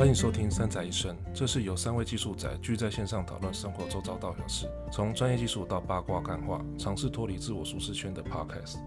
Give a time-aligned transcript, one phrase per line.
[0.00, 8.78] 欢迎收听《三宅一生》，这是由三位技术宅聚在线上讨论生活周遭大小事，从专业技术到八卦干话，尝试脱离自我舒适圈的 Podcast。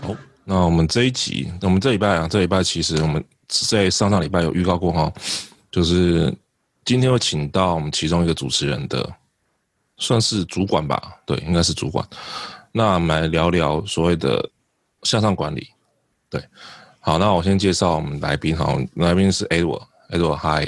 [0.00, 5.12] 好，那我们这一集，我们这礼拜啊，这礼拜其实我们在上上礼拜有预告过哈，
[5.70, 6.34] 就是
[6.86, 9.14] 今天会请到我们其中一个主持人的，
[9.98, 12.02] 算是主管吧，对，应该是主管。
[12.72, 14.48] 那我们来聊聊所谓的
[15.02, 15.68] 向上管理。
[16.32, 16.42] 对，
[16.98, 20.66] 好，那我先介绍我们来宾，好，来宾是 Edward，Edward，嗨，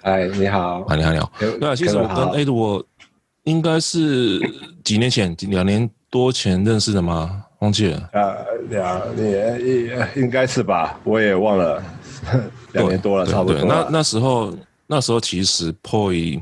[0.00, 2.84] 嗨，你好，啊，你好，你好，那其实我跟 Edward
[3.42, 4.38] 应该是
[4.84, 7.44] 几年前，两年多前认识的吗？
[7.58, 8.36] 忘记了，啊，
[8.68, 11.82] 两年应应该是吧，我也忘了，
[12.70, 13.64] 两年多了，差不多。
[13.64, 14.54] 那那时候，
[14.86, 16.40] 那时候其实 Poi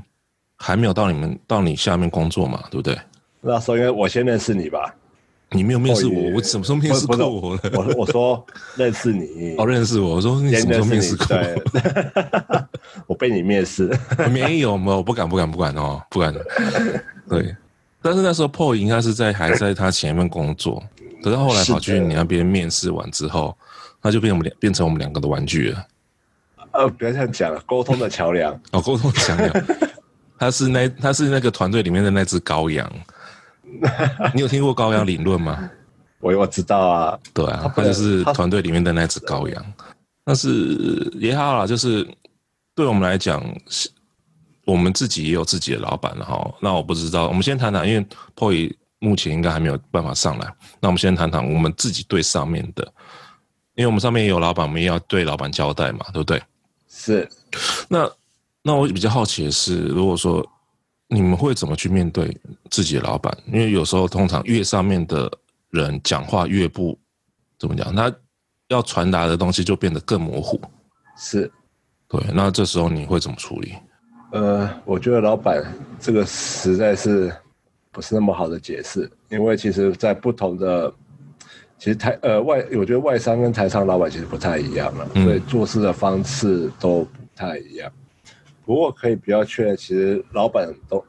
[0.56, 2.98] 还没有到你们到你下面工作嘛，对不对？
[3.40, 4.94] 那时候应该我先认识你吧。
[5.52, 7.60] 你没有面试我，我什么时候面试过我了？
[7.74, 8.44] 我我说
[8.76, 10.16] 认识你， 哦，认识我。
[10.16, 12.68] 我说你什么时候面试过我？
[13.08, 13.90] 我被你面试，
[14.30, 16.32] 没 有没有，不敢不敢不敢哦，不敢。
[17.28, 17.54] 对，
[18.00, 20.82] 但是那时候 Paul 应该是在还在他前面工作，
[21.22, 23.56] 可是后来跑去你那边面试完之后，
[24.02, 25.86] 他就变我们两变成我们两个的玩具了。
[26.72, 29.52] 呃，不要这样讲，沟通的桥梁哦，沟通的桥梁，
[30.38, 32.90] 他是那他是那个团队里面的那只羔羊。
[34.34, 35.70] 你有听过羔羊理论吗？
[36.20, 39.72] 我我知道啊，对啊，他就是团队里面的那只羔羊。
[40.24, 42.06] 但是也好啦，就是
[42.76, 43.42] 对我们来讲，
[44.64, 46.54] 我们自己也有自己的老板了哈。
[46.60, 48.06] 那我不知道，我们先谈谈，因为
[48.36, 50.46] Poy 目前应该还没有办法上来。
[50.78, 52.84] 那我们先谈谈我们自己对上面的，
[53.74, 56.40] 因为我们上面也有老板，我们也要对老板交代嘛，对不对？
[56.88, 57.28] 是。
[57.88, 58.08] 那
[58.62, 60.48] 那我比较好奇的是，如果说。
[61.12, 62.34] 你们会怎么去面对
[62.70, 63.36] 自己的老板？
[63.46, 65.30] 因为有时候通常越上面的
[65.70, 66.98] 人讲话越不
[67.58, 68.10] 怎么讲，他
[68.68, 70.58] 要传达的东西就变得更模糊。
[71.16, 71.52] 是，
[72.08, 72.18] 对。
[72.32, 73.74] 那这时候你会怎么处理？
[74.32, 75.62] 呃，我觉得老板
[76.00, 77.30] 这个实在是
[77.90, 80.90] 不是那么好的解释，因为其实，在不同的
[81.78, 87.92] 其实台呃外，我觉得外商跟台商老板其实不太一样了，嗯，所以做事的方式都不太一样。
[88.64, 91.04] 不过可以比较确认，其实老板都，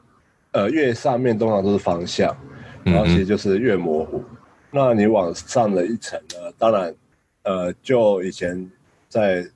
[0.50, 2.36] 呃，越上面通常都是方向，
[2.82, 4.18] 然后其实就是越模糊。
[4.18, 4.36] 嗯、
[4.72, 6.52] 那你往上的一层呢？
[6.58, 6.94] 当然，
[7.44, 8.68] 呃，就以前
[9.08, 9.46] 在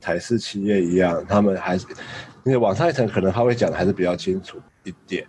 [0.00, 1.86] 台式企业一样，他们还是，
[2.42, 5.24] 你往上一层可能他会讲的还是比较清楚一点。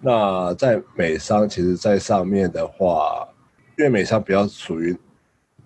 [0.00, 3.28] 那在美商，其实在上面的话，
[3.76, 4.96] 因为美商比较属于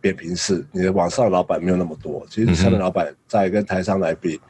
[0.00, 2.26] 扁平式，你的往上的老板没有那么多。
[2.28, 4.40] 其实上面老板在跟台商来比。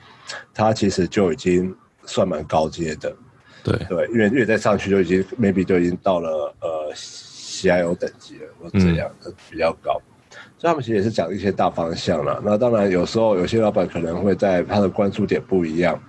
[0.55, 1.75] 他其实就已经
[2.05, 3.15] 算蛮高阶的，
[3.63, 12.41] 对对，因为越再上去就已经 maybe 就已经到了呃 CIO 等级了，或这样的比较高，嗯，所以他们其实也是讲一些大方向了。
[12.45, 16.01] 那当然有时候有些老板可能会在他的关注点不一样，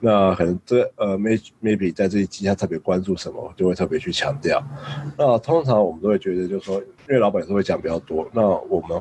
[0.00, 4.62] 那可能这呃 maybe maybe 在这一期他特别关注什么，就会特别去强调。
[5.18, 9.00] 那通常我们都会觉得，就是说，因为老板有时候会讲比较多，那我们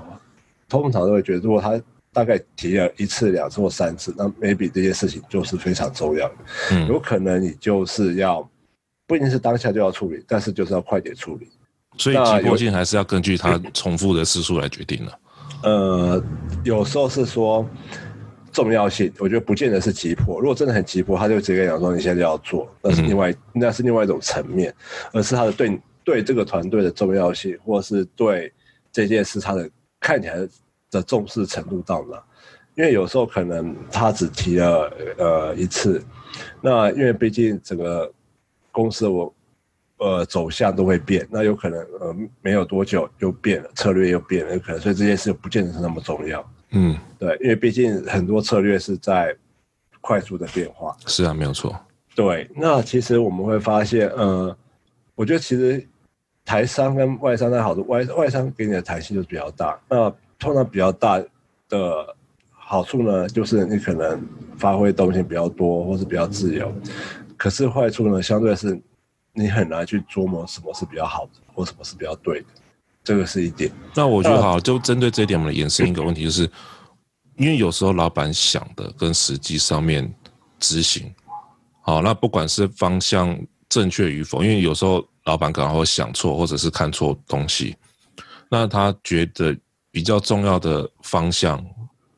[0.67, 1.79] 通常都会觉得，如果他
[2.13, 6.35] 大概提了一次、两次或三次，那 maybe 这件事情就是非常重要的。
[6.71, 8.47] 嗯，有可能你就是要
[9.07, 11.49] 不一定是当下就要处理，但是就是要快点处理。
[11.97, 15.19] 所以急迫性还是要根据它重复的次数来决定的。
[15.63, 16.23] 呃，
[16.63, 17.67] 有时候是说
[18.51, 20.39] 重要性，我觉得不见得是急迫。
[20.39, 24.73] 如果真的很急迫，他就直接讲说你现在就要做，那是另外、嗯、那是另外一种层面，
[25.11, 28.53] 而是他的对对这个团队的重要性，或是对
[28.91, 29.67] 这件事他的
[29.99, 30.47] 看起来。
[30.93, 32.23] 的重视程度到哪？
[32.75, 36.03] 因为有时候可能他只提了呃一次，
[36.59, 38.11] 那因为毕竟整个
[38.71, 39.31] 公司我
[39.97, 46.43] 呃走向都会变，那有可能呃没有多久就变了，策略又变了，有可能，所以这件事不见得是那么重要。
[46.71, 49.37] 嗯，对，因为毕竟很多策略是在
[50.01, 50.97] 快速的变化。
[51.05, 51.79] 是啊，没有错。
[52.15, 54.57] 对，那其实我们会发现，呃，
[55.13, 55.87] 我觉得其实
[56.43, 60.11] 台商跟外商在好多外外商给你的弹性就比较大，那。
[60.43, 61.17] 通常比较大
[61.69, 62.15] 的
[62.49, 64.21] 好处呢，就是你可能
[64.57, 66.69] 发挥东西比较多，或是比较自由。
[67.37, 68.77] 可是坏处呢，相对是
[69.33, 72.45] 你很难去琢磨什么是比较好的，或什么是比较对的。
[73.05, 73.71] 这个是一点。
[73.95, 76.49] 那我觉得好，就针对这一点，我们延伸一个问题，就是
[77.37, 80.13] 因为有时候老板想的跟实际上面
[80.59, 81.13] 执行，
[81.81, 83.37] 好，那不管是方向
[83.69, 87.75] 正确与否，因为有时候老板可能会想错，或者是看错东西，
[88.49, 89.55] 那他觉得。
[89.93, 91.63] 比较重要的方向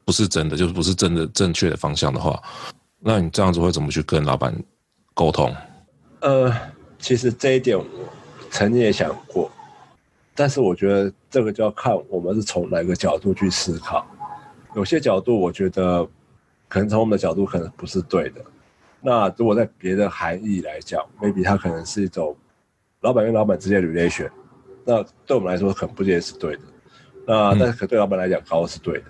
[0.06, 2.42] 不是真的，就是不是真的正确的方向的话，
[3.00, 4.56] 那你这样子会怎么去跟老板
[5.14, 5.54] 沟通？
[6.22, 6.50] 呃，
[6.98, 7.86] 其实这一点我
[8.50, 9.52] 曾经也想过，
[10.34, 14.08] 但是我觉得这个就要看我们是从哪个角度去思考。
[14.74, 16.08] 有些角度我觉得
[16.70, 18.42] 可能从我们的角度可能不是对的。
[19.02, 22.34] 那如果在别的含义来讲，maybe 它可能是一种
[23.02, 24.32] 老板跟老板之间的 relation。
[24.86, 26.62] 那对我们来说可能不见得是对的。
[27.26, 29.06] 那、嗯、但是可对老板来讲，高是对的。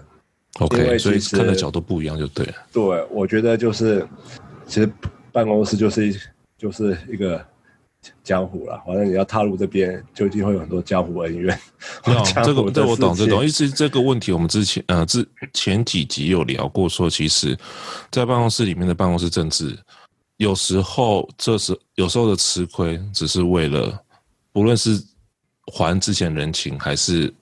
[0.60, 2.54] OK，因为所以看的角度不一样就对了。
[2.72, 4.08] 对，我觉得就是
[4.68, 4.90] 其实
[5.32, 6.18] 办公室就是一
[6.58, 7.44] 就是一个。
[8.24, 11.60] 江湖了，反正你要踏入这边，就一定会有很多江湖恩怨。
[12.06, 13.44] 没有这个，这我懂，这懂。
[13.44, 17.58] 意思这个问题，我们之前呃之前几集有聊过，说其实，
[18.12, 19.76] 在办公室里面的办公室政治，
[20.38, 24.00] 有时候这是有时候的吃亏，只是为了
[24.52, 25.04] 不论是
[25.74, 27.34] 还之前人情，还是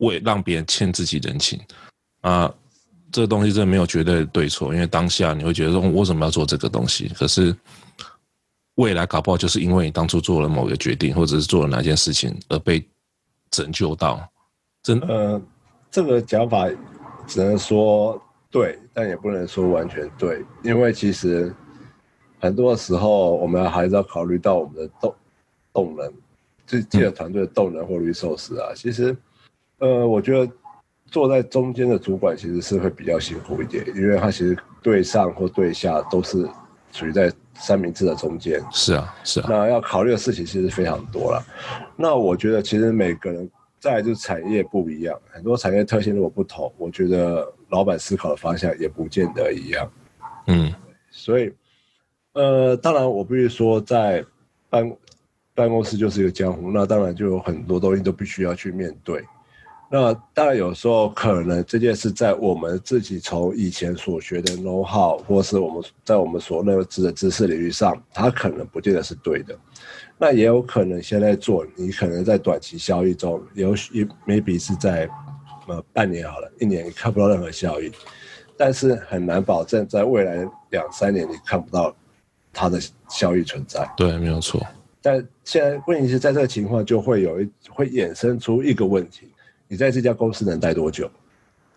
[0.00, 1.58] 为让别人欠自己人情
[2.20, 2.52] 啊，
[3.10, 7.08] 这个东西真的没有绝对的对错，因为当下你会觉得说，我为什么要做这个东西？
[7.16, 7.56] 可是。
[8.76, 12.82] 未来搞不好就是因为你当初做了某个决定，或者是做了哪件事情而被
[13.50, 14.26] 拯救到。
[14.82, 15.42] 真呃，
[15.90, 16.66] 这个讲法
[17.26, 18.18] 只能说
[18.50, 21.54] 对，但也不能说完全对，因为其实
[22.38, 25.14] 很多时候我们还是要考虑到我们的动
[25.74, 26.10] 动能，
[26.66, 28.72] 就这个团队的动能或 resource 啊。
[28.74, 29.14] 其实，
[29.80, 30.50] 呃，我觉得
[31.06, 36.48] 坐在中间的主管其实是会比较辛苦一点，因为他其实对上或对下都是
[36.92, 37.30] 处于在。
[37.62, 39.46] 三明治的中间是啊，是啊。
[39.46, 41.44] 那要考虑的事情其实非常多了。
[41.94, 49.92] 那我觉得其实每个人再来就是产业不一样，很多产业特性如果不同，我觉得老板思考的方向也不见得一样。
[50.46, 50.72] 嗯，
[51.10, 51.52] 所以
[52.32, 54.24] 呃，当然我必须说，在
[54.70, 54.96] 办
[55.54, 59.22] 办公室就是一个江湖，那当然就有很多东西都必须要去面对。
[59.92, 69.58] 那当然，有时候可能这件事在我们自己从以前所学的 know how，或是我们在我们所认知的知识领域上，它可能不见得是对的。
[70.16, 75.08] 那也有可能现在做，你可能在短期效益中，有也 maybe 是在
[75.66, 77.90] 呃半年好了，一年你看不到任何效益，
[78.56, 81.92] 但是很难保证在未来两三年你看不到
[82.52, 82.78] 它的
[83.08, 83.90] 效益存在。
[83.96, 84.64] 对，没有错。
[85.02, 89.29] 但现在问题是在这个情况就会有一会衍生出一个问题。
[89.70, 91.08] 你在这家公司能待多久？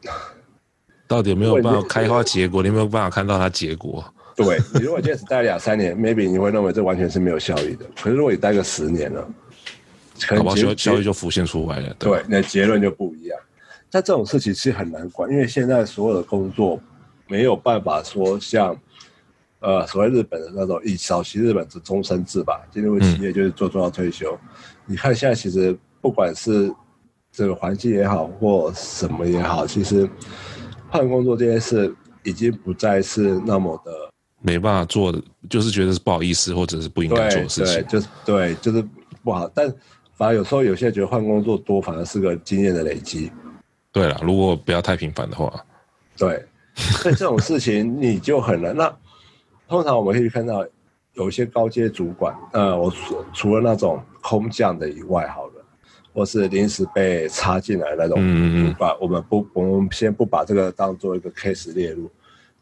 [1.08, 2.64] 到底有没有办法开花结果？
[2.64, 4.04] 你有没有办法看到它结果？
[4.36, 7.86] 对，你如果今天只待两三年，maybe 你会认为这完全是没有效益的。
[8.02, 9.30] 可是如果你待个十年了，
[10.28, 11.94] 可能效效益就浮现出来了。
[12.00, 13.40] 对，对，那结论就不一样。
[13.92, 16.82] 但这种事情其实很难管，因为现在所有的工作
[17.28, 18.76] 没有办法说像
[19.60, 24.34] 呃所谓日本的那种以早期日本是终身制吧，进入企业就是做做到退休。
[24.34, 24.50] 嗯、
[24.88, 26.74] 你看现在其实不管是
[27.34, 30.08] 这个环境也好，或什么也好，其实
[30.90, 33.92] 换工作这件事已经不再是那么的
[34.40, 35.20] 没办法做的，
[35.50, 37.74] 就是觉得是不好意思，或者是不应该做的事情。
[37.74, 38.86] 对，就是对，就是
[39.24, 39.50] 不好。
[39.56, 39.68] 但
[40.14, 43.32] 反而有时候有些人觉得换工作多，反而是个经验的累积。
[43.92, 45.52] 对了，如果不要太频繁的话，
[46.16, 46.46] 对，
[46.76, 48.76] 所以这种事情你就很难。
[48.76, 48.96] 那
[49.68, 50.64] 通常我们可以看到
[51.14, 55.53] 有一些高阶主管，呃，我除除了那种空降的以外，好了。
[56.14, 62.10] 或是临时被插进来那种嗯嗯把，我们不，我们先不把这个当做一个 case 列入。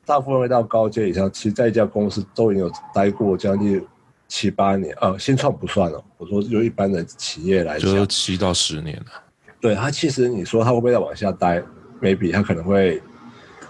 [0.05, 3.85] 大部分会到高阶以上，其实在一家公司都已经有待过将近
[4.27, 6.03] 七八年，呃，新创不算了。
[6.17, 9.05] 我说就一般的企业来讲，就七到十年了。
[9.59, 11.61] 对他，其实你说他会不会再往下待
[12.01, 13.01] ？maybe 他可能会，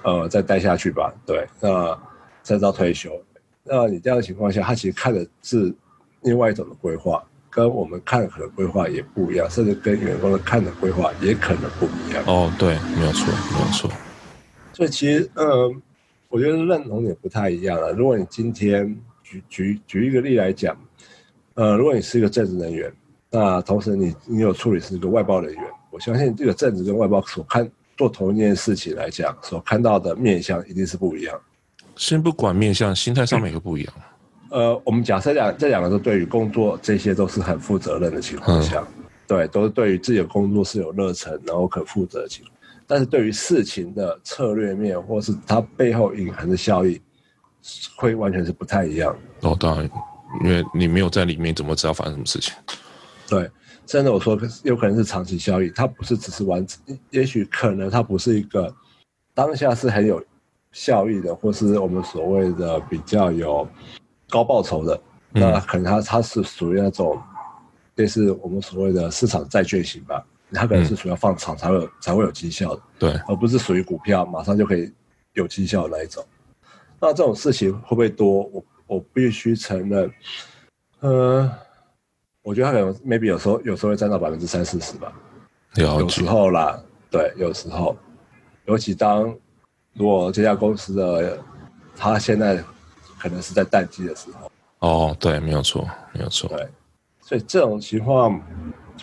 [0.03, 1.13] 呃，再待下去吧。
[1.25, 2.00] 对，那
[2.41, 3.12] 再到退休。
[3.63, 5.74] 那你这样的情况下，他其实看的是
[6.22, 7.22] 另外一种的规划。
[7.51, 12.24] 跟我们看的规划也不一样，甚至跟员工的看的规划也可能不一样。
[12.25, 13.91] 哦，对，没有错，没有错。
[14.72, 15.70] 所以其实，呃，
[16.29, 17.91] 我觉得认同也不太一样了。
[17.91, 20.75] 如果你今天举举举一个例来讲，
[21.55, 22.89] 呃，如果你是一个正职人员，
[23.29, 31.38] 那同时你你有处理是一个外包人员，我相信这个正职跟外包所看做同一件事情来讲，所看到的面向一定是不一样。
[31.98, 33.93] 先不管面向，心态上面也不一样。
[33.98, 34.03] 嗯
[34.51, 42.53] 呃，我们假设两这两个都对于工作这些都是很负责任的情况下，嗯、对，都是对于自己的工作是有热忱，然后可负责的情况。
[42.86, 47.01] 但是对于事情的策略面，或是它背后隐含的效益，
[47.96, 49.15] 会完全是不太一样。
[49.39, 49.89] 哦，当然，
[50.43, 52.53] 因为你没有在里面，怎么知道发生什么事情？
[53.29, 53.50] 对，
[53.88, 56.81] 甚至我说有可能是长期效益，它不是只是完成，
[57.12, 58.75] 也许可能它不是一个
[59.34, 60.22] 当下是很有
[60.74, 63.65] 效益的，或是我们所谓的比较有。
[64.31, 65.00] 高报酬的，
[65.31, 67.21] 那可能它它是属于那种
[67.95, 74.91] 类似我们所谓的市场债券型吧，它可能是属于要放长才会有才会有绩效的，对，而不是属于股票马上就可以
[75.33, 76.25] 有绩效的那一种。
[77.00, 78.50] 那这种事情会不会多？
[78.53, 80.11] 我我必须承认，
[81.01, 81.51] 呃，
[82.41, 85.13] 我觉得他可能 maybe 有时候有时候会占到百分之三四十吧，
[85.75, 87.95] 有时候啦，对，有时候，
[88.65, 89.23] 尤其当
[89.93, 91.39] 如果这家公司的
[91.95, 92.63] 他现在
[93.22, 96.68] 可能是在淡季的时候，哦，对，没有错，没有错，对，
[97.22, 98.42] 所以这种情况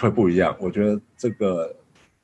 [0.01, 0.57] 会不一样。
[0.59, 1.73] 我觉得这个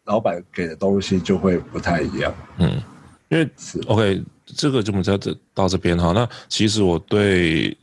[0.05, 2.83] 老板给的东西就会不太一样，嗯，
[3.29, 6.13] 因为是 OK，这个就我们在这到这边哈。
[6.13, 7.77] 那其实我对。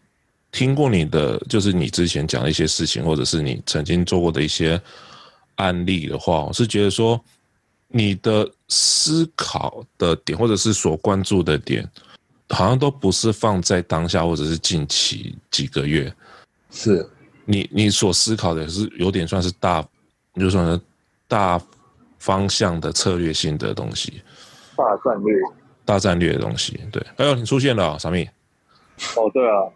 [0.54, 4.78] 听过你的，就是你之前讲的一些事情，或者是你曾经做过的一些
[5.56, 7.18] 案例的话，我是觉得说，
[7.88, 11.90] 你的思考的点，或者是所关注的点，
[12.52, 16.14] 好像都不是放在当下，或者是近期几个月。
[16.70, 17.08] 是，
[17.46, 19.84] 你你所思考的是有点算是大，
[20.36, 20.80] 就算是
[21.28, 21.60] 大
[22.20, 24.22] 方向的策略性的东西，
[24.76, 25.36] 大战略，
[25.84, 26.80] 大战略的东西。
[26.92, 28.24] 对，哎呦，你出现了，小蜜。
[29.16, 29.68] 哦，对啊。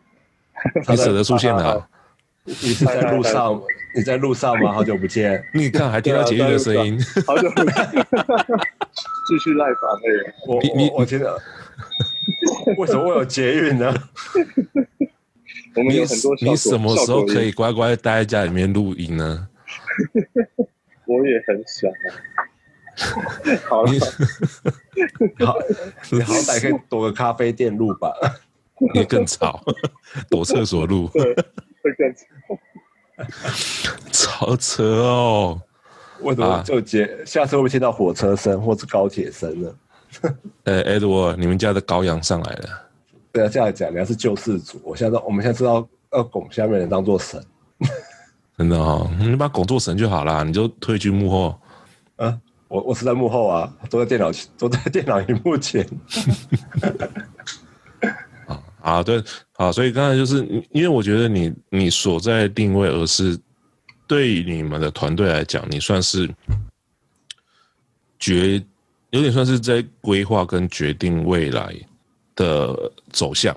[0.88, 1.86] 你舍得出现了？
[2.46, 3.62] 你是在路上？
[3.96, 4.72] 你在路上吗？
[4.72, 5.44] 好久不见！
[5.54, 6.98] 你看，还听到捷运的声音。
[7.28, 7.74] 好久不见。
[9.28, 10.34] 继续赖房内。
[10.48, 11.42] 我你我觉得，
[12.78, 13.94] 为什么会有捷运呢？
[15.76, 16.36] 我们有很多。
[16.42, 19.48] 你什么时候可以乖乖待在家里面录音呢？
[21.06, 22.08] 我也很想啊。
[23.68, 23.92] 好了，
[25.46, 25.58] 好，
[26.12, 28.14] 你好歹可以躲个咖啡店录吧。
[28.94, 29.64] 也更吵，
[30.30, 32.60] 躲厕所录，会更吵，
[34.12, 35.62] 超车哦！
[36.20, 37.06] 为什么就接？
[37.06, 39.74] 啊、下次会不会听到火车声或是高铁声呢？
[40.66, 42.90] 呃、欸、，Edward，你们家的羔羊上来了。
[43.32, 47.44] 对啊，这样讲，你要是救世主，我现在我们现在知道要拱下面人当做神，
[48.58, 51.60] 真的哦，你把拱做神就好了，你就退居幕后。
[52.16, 55.86] 啊，我我是在幕后啊，坐在电脑，坐在电脑荧幕前。
[58.80, 59.22] 啊，对，
[59.54, 63.38] 好，所以刚才就是，因为我觉得你你所在定位，而是
[64.08, 66.30] 对于你们的团队来讲，你算是
[68.20, 68.64] 决，
[69.16, 71.74] 有点算是在规划跟决定未来
[72.36, 73.56] 的走向。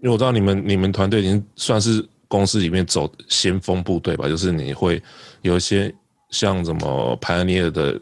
[0.00, 5.02] 因为我知道你们你们团队已经算是公司里面走先锋部队吧，就是你会
[5.40, 5.92] 有一些
[6.28, 7.98] 像什么 Pioneer 的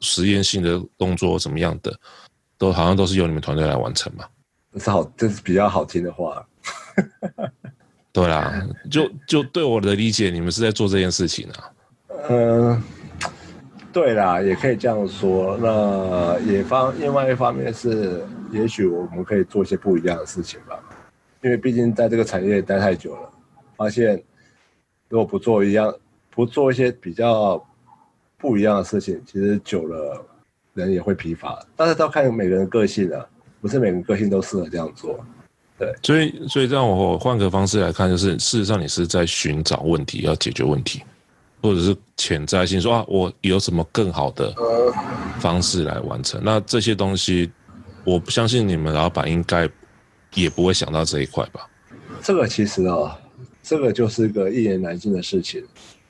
[0.00, 1.94] 实验性的动作，怎么样的，
[2.56, 4.24] 都好像都是由你们团队来完成嘛。
[4.78, 6.44] 是好，这是比较好听的话。
[8.10, 11.70] 对啦，就就对我的理解，你们是在做这件事情啊。
[12.30, 12.82] 嗯、 呃，
[13.94, 15.56] 对啦，也可以这样说。
[15.58, 20.78] 那也方另外一方面是，也许我们可以做一些不一样的事情吧。
[21.40, 23.30] 因为毕竟在这个产业待太久了，
[23.76, 24.22] 发现
[25.08, 25.94] 如果不做一样，
[26.30, 27.64] 不做一些比较
[28.36, 30.20] 不一样的事情，其实久了
[30.74, 31.64] 人也会疲乏。
[31.76, 33.24] 但是要看每个人个性啊。
[33.60, 35.18] 不是每个个性都适合这样做，
[35.78, 41.02] 对，所以所以让我换个方式来看，就是事实上你是在寻找问题，要解决问题，
[41.64, 44.54] 或者是潜在性说啊，我有什么更好的
[45.40, 46.38] 方式来完成？
[46.44, 47.50] 那这些东西，
[48.04, 49.66] 我不相信你们老板应该
[50.34, 51.66] 也不会想到这一块吧？
[52.20, 53.10] 这个其实啊、哦，
[53.62, 55.64] 这个就是个一言难尽的事情。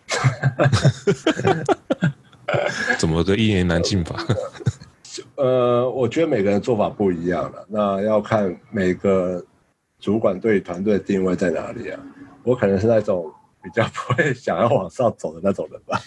[2.98, 4.26] 怎么个一言难尽法？
[5.36, 9.40] 呃，我觉得每个人做法不一样了，那要看每个
[10.00, 12.00] 主管对团队的定位在哪里啊。
[12.42, 13.32] 我可能是那种
[13.64, 16.00] 比较不会想要往上走的那种人吧。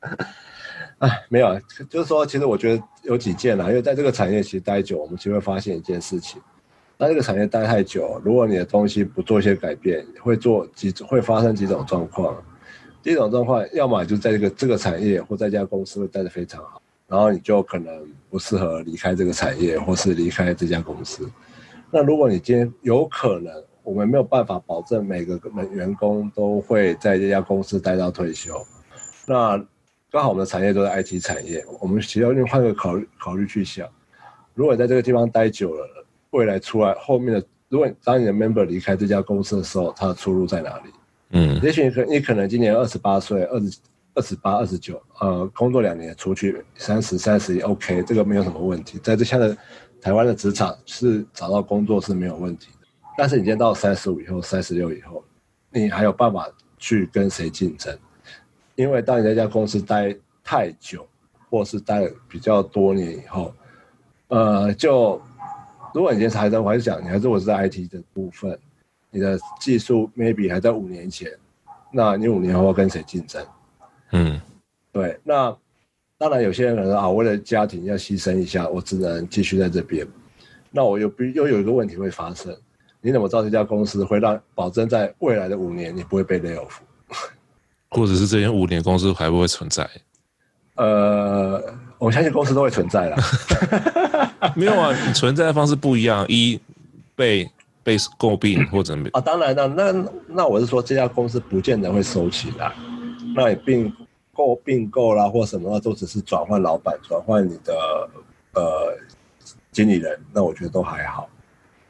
[1.00, 6.40] 哎，没有啊，就是说，其实我觉得有几件啦，因为在这个产业其实待久，我们其实会发现一件事情：
[6.98, 12.42] 在这个产业待太久，如果你的东西不做一些改变，会做几会发生几种状况。
[13.00, 16.82] 第一种状况，要么就在这个这个产业或在这家公司会待得非常好。
[17.06, 21.30] 然后你就可能不适合离开这个产业，或是离开这家公司。
[21.90, 23.54] 那如果你今天有可能，
[23.88, 25.40] 我们没有办法保证每个
[25.72, 28.54] 员工都会在这家公司待到退休。
[29.26, 29.56] 那
[30.10, 33.88] 刚好我们的产业都是 IT 产业，我们其实要另换个考虑考虑去想，
[34.52, 40.90] 如果你在这个地方待久了，未来出来后面的，如果当你的 member 离开这家公司的时候，他的出路在哪里？
[41.30, 43.78] 嗯，也许你可你可能今年二十八岁，二十。
[44.14, 48.98] 二十八、二十九，呃，工作两年出去，三十、三十也 OK，这个没有什么问题。
[48.98, 49.56] 在这下的
[50.00, 52.77] 台湾的职场是找到工作是没有问题的。
[53.18, 55.24] 但是你今天到三十五以后、三十六以后，
[55.72, 56.48] 你还有办法
[56.78, 57.98] 去跟谁竞争？
[58.76, 61.04] 因为当你在一家公司待太久，
[61.50, 63.52] 或是待了比较多年以后，
[64.28, 65.20] 呃，就
[65.92, 68.56] 如果你今天还在，我还是讲，你还是我是在 IT 的部分，
[69.10, 71.28] 你的技术 maybe 还在五年前，
[71.90, 73.44] 那你五年后要跟谁竞争？
[74.12, 74.40] 嗯，
[74.92, 75.52] 对，那
[76.16, 80.06] 当然有些人可能啊，为了家庭要牺牲一下，我只能继续在这边。
[80.70, 82.56] 那我又必又有一个问题会发生，
[83.00, 86.78] 你怎么知道这家公司会让保证在未来的五年你不会被 lay off？
[87.90, 89.88] 或者是这间五年公司还不会存在？
[90.74, 91.62] 呃，
[91.98, 93.16] 我相信公司都会存在啦。
[94.54, 96.60] 没有啊，你存在的方式不一样，一
[97.16, 97.50] 被
[97.82, 102.72] 被诟病或者没啊，当然了，那那我是说，这家公司不见得会收起来，
[103.34, 103.92] 那也并
[104.32, 107.74] 购并购啦或什么的，都只是转换老板，转换你的
[108.54, 108.96] 呃
[109.72, 111.28] 经理人，那我觉得都还好。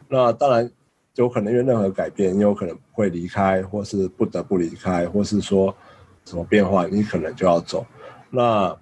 [0.09, 0.71] 那当然
[1.19, 5.75] 有可能因为任何改变，你有可能会离开，或是不得不离开，或是说
[6.25, 7.85] 什么变化，你可能就要走。
[8.31, 8.75] 那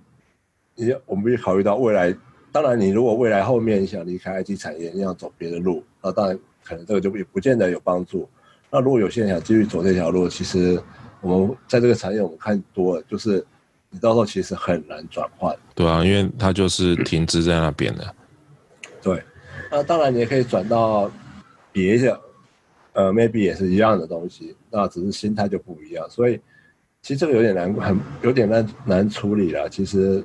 [0.75, 2.14] 你我们必须考虑到未来。
[2.52, 8.28] 当然，你如果未来后面你想离开 IT 产业，你要走别的路，那当然可能这个就也不见得有帮助。
[8.71, 10.78] 那如果有些人想继续走这条路，其实
[11.21, 13.45] 我们在这个产业我们看多了，就是
[13.90, 15.55] 你到时候其实很难转换。
[15.75, 18.14] 对啊，因为它就是停滞在那边的。
[19.02, 19.23] 对，
[19.71, 21.11] 那当然你也可以转到
[21.73, 22.19] 别的，
[22.97, 26.05] 呃，maybe 也是一样的东西，那只是心态就不一样。
[26.11, 26.41] 所以
[27.00, 29.69] 其实这个有点难，很有点难难处理了。
[29.69, 30.25] 其实。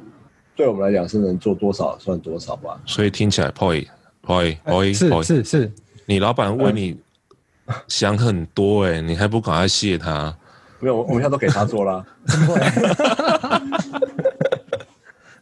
[0.54, 2.80] 对我们来讲是能做多少算多少吧。
[2.86, 3.88] 所以听起来，Poi
[4.24, 5.72] Poi Poi 是是是，
[6.06, 7.00] 你老板为你
[7.88, 10.38] 想很多哎，你还不赶快谢他？
[10.80, 12.06] 没有，我们现在都给他做了。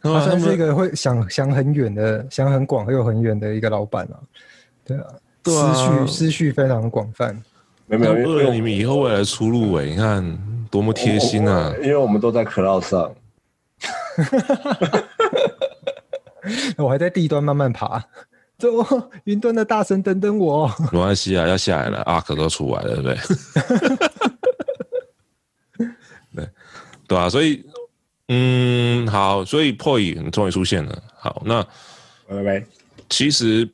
[0.00, 4.16] 他算是一个会想想很远的、想很广又很远的一个老板啊。
[4.84, 5.06] 对啊，
[5.44, 7.40] 思绪思绪非常广泛。
[7.86, 11.74] 没有没有，为了你们以后未来的出路哎，你看多么贴心啊！
[11.82, 13.12] 因为我们都在 Cloud 上。
[16.78, 18.02] 我还在地端慢慢爬，
[18.58, 18.68] 走，
[19.24, 20.70] 云端的大神等等我。
[20.92, 23.18] 没关系啊，要下来了，Arc 都出来了，对不对？
[26.36, 26.48] 对，
[27.08, 27.64] 对啊，所以，
[28.28, 31.02] 嗯，好，所以 Poi 终于出现了。
[31.16, 31.62] 好，那，
[32.28, 32.64] 拜拜，
[33.08, 33.68] 其实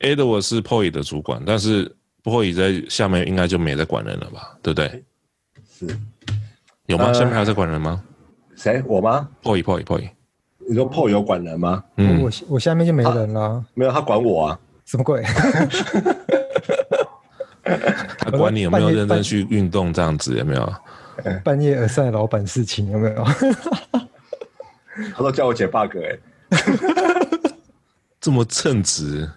[0.00, 4.56] Edward 是 Poy 的主管，但是 Poy 在下面应该就没在管人了吧？
[4.62, 5.04] 对不对？
[5.70, 5.86] 是，
[6.86, 7.12] 有吗？
[7.12, 8.02] 下面还有在管人吗？
[8.56, 8.82] 谁？
[8.86, 10.08] 我吗？Poy Poy Poy，。
[10.68, 11.82] 你说 Poy 有管人吗？
[11.96, 13.64] 嗯，我我下面就没人了。
[13.74, 14.60] 没有，他管我啊。
[14.84, 15.22] 什么鬼？
[18.18, 20.36] 他管你有没有认真去运动这样子？
[20.36, 20.72] 有没有？
[21.44, 23.24] 半夜耳塞老板事情有没有？
[25.14, 26.20] 他都叫我解 bug 哎、欸，
[28.20, 29.28] 这么称职，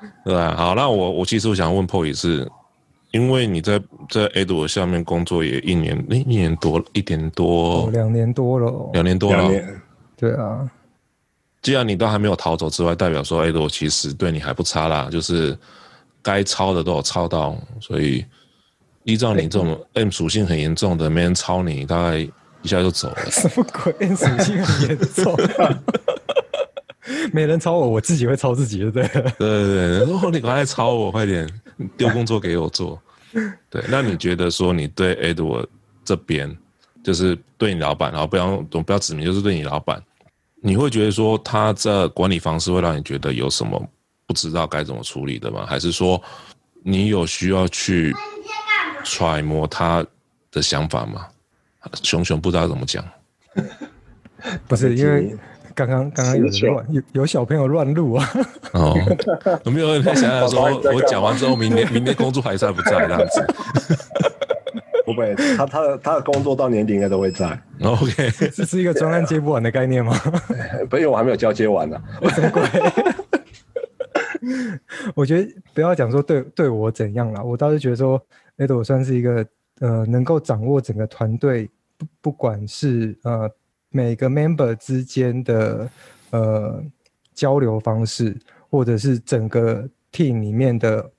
[0.24, 0.54] 对吧？
[0.56, 2.50] 好，那我我其实我想问 Poi 是。
[3.12, 3.80] 因为你在
[4.10, 9.50] 在 Edward 下面工作也一年，一年多一点多，两年多了，两年多了，
[10.18, 10.68] 对啊。
[11.62, 15.56] 既然你都还没有逃走之外，代表说 Edward 其实对你还不差啦，就是
[16.20, 18.22] 该抄的都有抄到，所以
[19.04, 23.30] 依照你这种 M 属性很严重的，没人抄你，大概一下就走了。
[23.30, 25.34] 什么鬼？M 属性很严重，
[27.36, 29.06] 没人抄我，我自己会抄自己，对不对？
[29.08, 31.46] 对对对，哦，你赶快抄我，快点
[31.94, 32.98] 丢工作给我做。
[33.68, 35.66] 对，那你觉得说你对 Edward
[36.02, 36.56] 这边，
[37.04, 40.02] 就是对你老板，然后不要不要指名，就是对你老板，
[40.62, 43.78] 你会觉得说他这管理方式会让你觉得有什么
[44.26, 45.66] 不知道该怎么处理的吗？
[45.68, 46.18] 还是说
[46.82, 48.14] 你有需要去
[49.04, 50.02] 揣摩他
[50.50, 51.26] 的想法吗？
[52.02, 53.04] 熊熊不知道怎么讲，
[54.66, 55.36] 不是因为。
[55.76, 58.26] 刚刚刚刚有乱有有小朋友乱录啊！
[58.72, 58.96] 哦，
[59.64, 60.62] 有没有人在想想说，
[60.94, 63.46] 我讲完之后，明年明年工作还在不在这样子？
[65.04, 67.46] 不会，他他的他的工作到年底应该都会在。
[67.82, 70.18] OK，这是一个专案接不完的概念吗？
[70.88, 72.02] 不，因为我还没有交接完呢。
[72.30, 72.62] 什么鬼？
[75.14, 78.18] 我觉得不要讲说对对我怎样了，我倒是觉得说
[78.56, 79.46] ，Edward 算是一个
[79.80, 83.50] 呃，能够掌握整个团队，不不管是呃。
[83.90, 85.88] 每个 member 之间的
[86.30, 86.82] 呃
[87.34, 88.36] 交流方式，
[88.70, 91.10] 或者是整个 team 里面的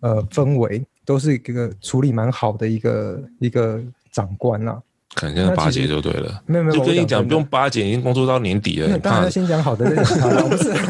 [0.00, 4.82] 呃氛围，都是一个处理蛮好的一个一个长官啦。
[5.14, 8.98] 可能现在巴结就对了，没有没有，就跟你讲不用巴结，已经工作到年底了。
[8.98, 10.72] 当然先讲好的再讲不是。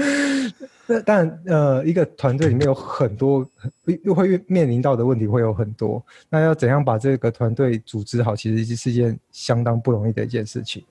[0.92, 3.48] 那但，呃，一个团队里面有很多
[4.02, 6.04] 又会面临到的问题会有很多。
[6.28, 10.84] 那要怎样把这个团队组织好，其实是一件相当不容易的一件事情。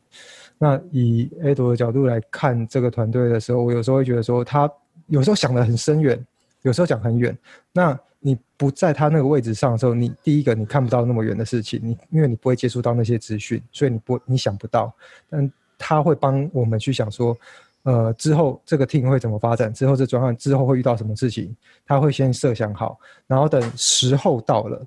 [0.57, 4.71] 那以 A 朵的角度来看这个团队的时候，我有时候会觉得说，他
[5.07, 6.17] 有时候想得很深远，
[6.61, 7.37] 有时候讲很远。
[7.73, 14.93] 那你不在他那个位置上的时候，你第一个你看不到那么远的事情，你因为你不会接触到那些资讯，所以你不你想不到。
[15.29, 17.37] 但他会帮我们去想说。
[17.83, 19.73] 呃，之后这个 team 会怎么发展？
[19.73, 21.55] 之后这专案之后会遇到什么事情？
[21.85, 24.85] 他会先设想好，然后等时候到了，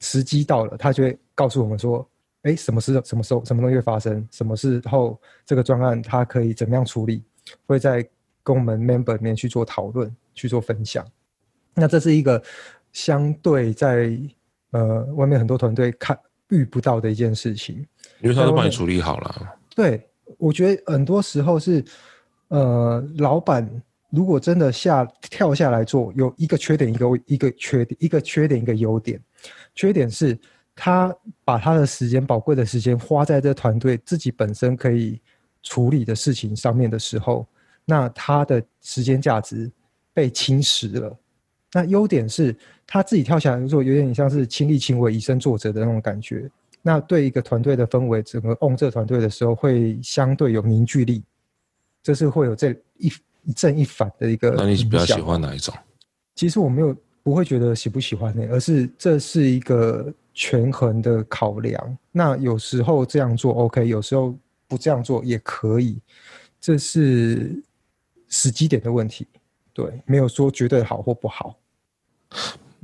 [0.00, 2.08] 时机到了，他就会告诉我们说：
[2.42, 4.26] 哎，什么时什么时候什么东西会发生？
[4.30, 7.22] 什么时候这个专案他可以怎么样处理？
[7.66, 8.08] 会在
[8.42, 11.06] 跟我们 member 里面去做讨论、去做分享。
[11.74, 12.42] 那这是一个
[12.92, 14.18] 相对在
[14.70, 17.86] 呃外面很多团队看遇不到的一件事情，
[18.20, 19.54] 因为他都帮你处理好了。
[19.74, 20.08] 对，
[20.38, 21.84] 我觉得很多时候是
[22.48, 23.68] 呃老板
[24.10, 29.20] 如果真的下跳下来做，有一个缺点，一个一个缺点，一个缺点，一个优点。
[29.74, 30.38] 缺点是
[30.74, 35.20] 他把他的时间宝贵的时间花在这团队自己本身可以
[35.62, 37.46] 处理的事情上面的时候，
[37.84, 39.70] 那他的时间价值
[40.14, 41.16] 被侵蚀了。
[41.72, 46.48] 那优点是他自己跳下来做，有点像是亲力亲为、以身作则的那种感觉。
[46.86, 51.20] 那对一个团队的氛围，整个 on 这团队的时候，会相对有凝聚力。
[52.00, 54.54] 这是会有这一一正一反的一个。
[54.56, 55.74] 那你比较喜欢哪一种？
[56.36, 61.98] 其实我没有不会觉得喜不喜欢呢，而是这是一个权衡的考量。
[62.12, 64.32] 那有时候这样做 OK，有时候
[64.68, 65.98] 不这样做也可以。
[66.60, 67.60] 这是
[68.28, 69.26] 时机点的问题，
[69.72, 71.58] 对，没有说绝对好或不好。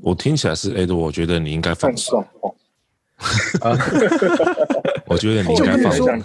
[0.01, 1.97] 我听起来是 Ed，我觉得你应该放
[3.23, 3.79] 松。
[5.07, 6.23] 我觉得你应该放松。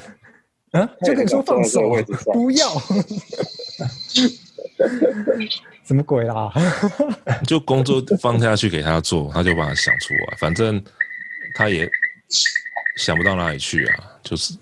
[0.71, 1.81] 啊，就跟你说放手，
[2.33, 2.67] 不要。
[5.85, 6.51] 什么鬼啦？
[7.47, 10.83] 就工作放下去给他做，他就把它想出来，反正
[11.55, 11.89] 他也
[12.97, 14.03] 想不到哪里去啊。
[14.23, 14.53] 就是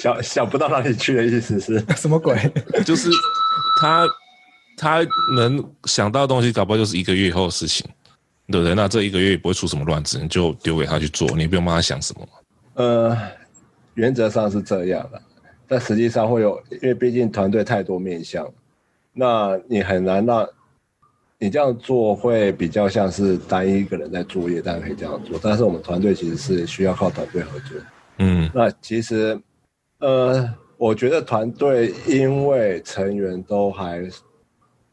[0.00, 2.36] 想想不到哪里去的意思是什么鬼？
[2.84, 3.08] 就是
[3.80, 4.04] 他
[4.76, 5.06] 他
[5.36, 7.86] 能想到的东西，搞不好就是一个月以后的事情，
[8.50, 8.74] 对不对？
[8.74, 12.28] 那这一个月也不会出什么乱子，你就丢给他去做，你不用帮他想什么。
[12.74, 13.16] 呃，
[13.94, 15.20] 原则上是这样的，
[15.66, 18.50] 但实际上会有，因为毕竟团队太多面向，
[19.12, 20.48] 那你很难让
[21.38, 27.78] 你这样做会比较像是单一一个人在作业，当然可以这样做，但是我们团队其实是需要靠团队合作。
[28.18, 29.40] 嗯，那其实，
[30.00, 34.06] 呃，我觉得团队因为成员都还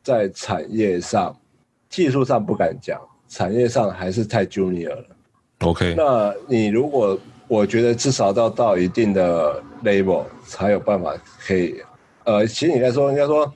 [0.01, 1.37] 在产业上，
[1.89, 5.05] 技术上不敢讲，产业上还是太 junior 了。
[5.59, 11.13] OK，那你如果我觉得至少到到一定的 level 才有办法
[11.45, 11.81] 可以，
[12.23, 13.51] 呃，其实你应该说应该说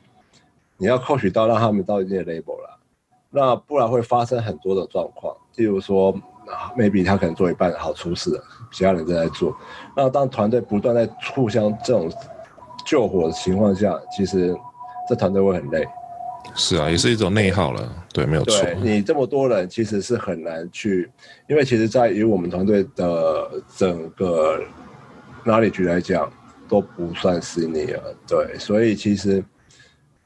[0.78, 2.80] 你要 coach 到让他们到一定的 level 了，
[3.30, 6.16] 那不然会发生很多的状况，例如说。
[6.76, 9.56] maybe 他可能做一半好出事了，其他人正在做。
[9.96, 12.12] 那当团队不断在互相这种
[12.86, 14.54] 救火的情况下，其实
[15.08, 15.88] 这团队会很累。
[16.56, 18.06] 是啊，也是一种内耗了。
[18.14, 18.68] 对，没有错。
[18.82, 21.10] 你这么多人，其实是很难去，
[21.48, 24.62] 因为其实在于我们团队的整个
[25.44, 26.32] 哪里局来讲，
[26.68, 28.16] 都不算是你了。
[28.28, 29.44] 对，所以其实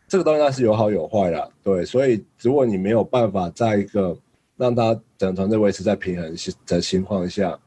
[0.07, 1.51] 这个东西它是有好有坏的。
[1.63, 4.17] 对，所以如果你没有办法在一个
[4.57, 6.35] 让他整个团队维持在平衡
[6.65, 7.57] 的情况下，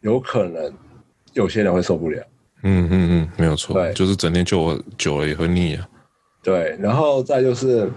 [0.00, 0.72] 有可能
[1.32, 2.22] 有些人会受不了。
[2.62, 5.88] 嗯嗯嗯，没有错，对，就是整天就我久了也会腻啊。
[6.42, 7.90] 对，然后再就是，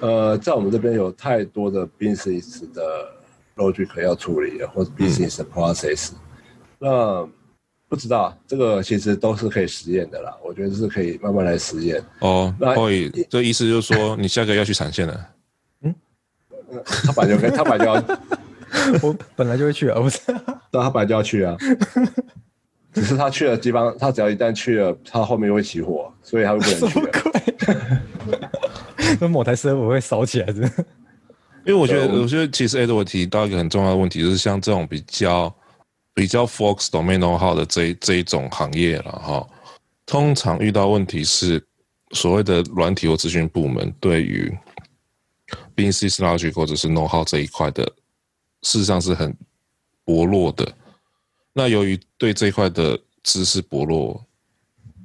[0.00, 3.08] 呃，在我们这边有太多的 business 的
[3.56, 6.18] logic 要处理了，或者 business process，嗯。
[6.80, 7.28] 那
[7.86, 10.34] 不知道这个其实都是可以实验的啦。
[10.44, 12.02] 我觉得是可以慢慢来实验。
[12.20, 15.28] 哦，那可以，这意思就是说你下个月要去产线了。
[15.82, 15.94] 嗯
[16.84, 18.02] 他本来就跟他本来就要，
[19.00, 20.18] 我本来就会去啊，不是？
[20.72, 21.56] 对，他本来就要去啊，
[22.92, 26.88] 只是他去了地方，他只要一旦去了，他后面又会起火，所以他会不能去。
[26.88, 27.33] 什么鬼？
[29.20, 30.62] 那某台车我会烧起来的。
[31.66, 35.54] 因为我觉得，我觉得其实 Ed 我提到一个很重要的问题，就是像这种比较
[36.12, 39.46] 比较 focus domain know-how 的这这一种行业了哈，
[40.04, 41.64] 通常遇到问题是
[42.12, 44.56] 所谓的软体或资讯部门对于。
[45.76, 47.84] Business logic 或者是 know how 这一块的，
[48.62, 49.36] 事实上是很
[50.04, 50.72] 薄弱的。
[51.52, 54.23] 那由于对这一块的知识薄弱，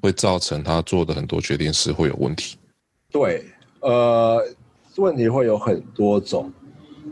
[0.02, 2.58] 会造成他做的很多决定是会有问题。
[3.12, 3.46] 对，
[3.82, 4.44] 呃，
[4.98, 6.52] 问题会有很多种。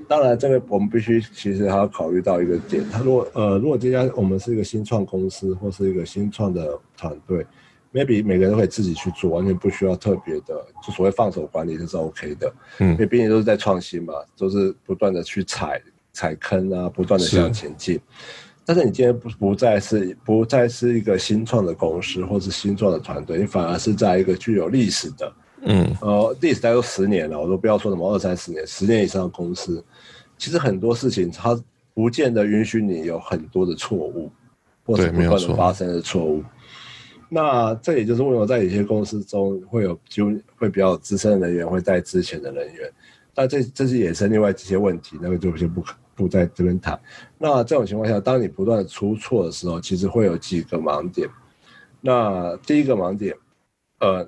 [0.08, 7.46] 当然，这个我们必须其实还要考虑到一个点：他如果呃，如果这家我们是一个新创公司或是一个新创的团队。
[7.94, 10.54] maybe 每个人都可以自己去做，完全不需要特别的，
[10.86, 12.54] 就所谓放手管理这是 OK 的。
[12.80, 18.00] 嗯，因为毕竟都是在创新嘛，都是不断的去踩踩坑啊，不断的向前进。
[18.68, 29.82] 但是你今天不不再是不再是一个新创的公司，或是新创的团队，你反而是在一个具有历史的，嗯，呃，历史大概都十年了，我都不要说什么二三十年，十年以上的公司，
[30.38, 31.58] 其实很多事情它
[31.94, 34.30] 不见得允许你有很多的错误，
[34.86, 36.44] 或者不断的发生的错误。
[37.30, 40.26] 那这也就是为什么在有些公司中会有就
[40.58, 42.92] 会比较资深的人员会带之前的人员，
[43.34, 45.82] 但这这是衍生另外这些问题，那个就先不
[46.18, 47.00] 不在这边谈。
[47.38, 51.30] 那这种情况下，当你不断的出错的时候，其实会有几个盲点。
[52.02, 53.34] 那第一个盲点，
[54.00, 54.28] 呃，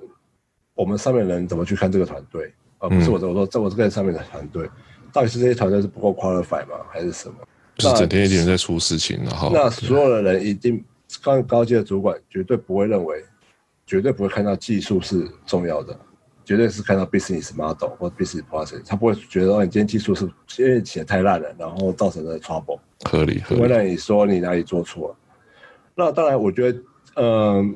[0.74, 2.52] 我们上面人怎么去看这个团队？
[2.78, 4.70] 而、呃、不是我，我说在我这个上面的团队。
[5.12, 6.76] 到底是这些团队是不够 qualify 吗？
[6.88, 7.34] 还是什么？
[7.76, 10.84] 就是整天一点在出事情，然后那所有的人一定
[11.20, 13.24] 高高阶的主管绝对不会认为，
[13.86, 15.98] 绝对不会看到技术是重要的，
[16.44, 23.56] 绝对是看到 business model 或 business process，他不会觉得哦，你今天技术是因为写太烂了，然后造成的 trouble，合理合理。
[23.56, 25.16] 不会让你说你哪里做错了。
[25.94, 26.78] 那当然，我觉得，
[27.16, 27.74] 嗯、呃，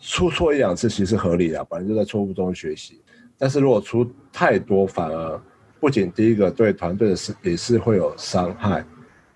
[0.00, 3.00] 出错一两次其实合理的，反正就在错误中学习。
[3.38, 5.40] 但是如果出太多，反而
[5.78, 8.84] 不仅第一个对团队的是也是会有伤害。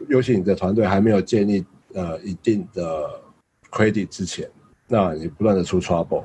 [0.09, 3.09] 尤其你的团队还没有建立呃一定的
[3.71, 4.47] credit 之前，
[4.87, 6.25] 那你不断的出 trouble，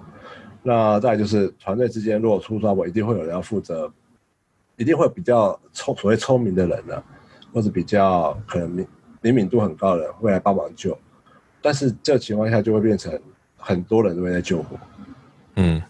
[0.64, 3.92] 那再就是团队之间如果出 trouble，一定会有人要负责，
[4.78, 7.04] 一定会比较聪所谓聪明的人呢、啊，
[7.54, 8.88] 或者比较可能敏
[9.22, 10.98] 灵敏度很高的人会来帮忙救，
[11.62, 13.20] 但是这情况下就会变成
[13.58, 14.78] 很多人都会在救火，
[15.56, 15.82] 嗯，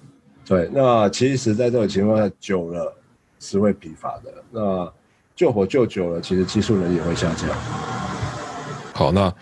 [0.46, 2.96] 对，那其实在这种情况下久了
[3.40, 4.94] 是会疲乏的，那。
[5.36, 7.50] 救火救久了，其实技术能力也会下降。
[8.94, 9.34] 好，那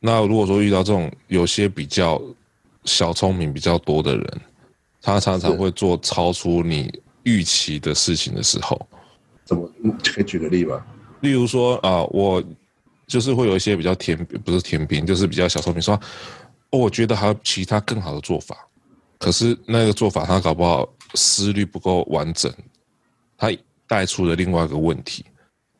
[0.00, 2.20] 那如果说遇到这种有些比较
[2.84, 4.40] 小聪明比较多的人，
[5.00, 6.92] 他常常会做超出你
[7.22, 8.80] 预期的事情的时候，
[9.44, 9.70] 怎么
[10.04, 10.84] 可以举个例吗？
[11.20, 12.42] 例如说啊、呃，我
[13.06, 15.94] 就是会有一些比较甜，不是甜品，就是比较小聪明，说、
[16.70, 18.56] 哦、我觉得还有其他更好的做法，
[19.18, 22.52] 可是那个做法他搞不好思虑不够完整，
[23.36, 23.50] 他。
[23.88, 25.22] 带出了另外一个问题，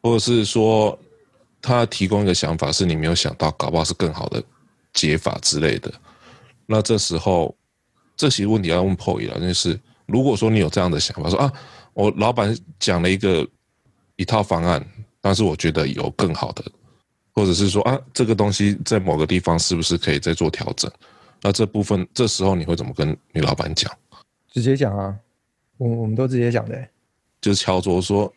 [0.02, 0.98] 或者是说
[1.62, 4.42] 他提供一个想法是你没有想到，搞不好是更好的
[4.92, 5.90] 解法之类的。
[6.72, 7.54] 那这时候，
[8.16, 11.52] 这些问题要问 Paul 了，就是如果说你有这样的想法，说啊，
[11.92, 13.46] 我老板讲了一个
[14.16, 14.82] 一套方案，
[15.20, 16.64] 但是我觉得有更好的，
[17.34, 20.90] 或者是说啊，这个东西在某个地方是不是可以再做调整？
[21.42, 23.92] 那这部分这时候你会怎么跟你老板讲？
[24.50, 25.14] 直接讲啊，
[25.76, 26.88] 我我们都直接讲的。
[27.42, 28.32] 就是敲桌说：“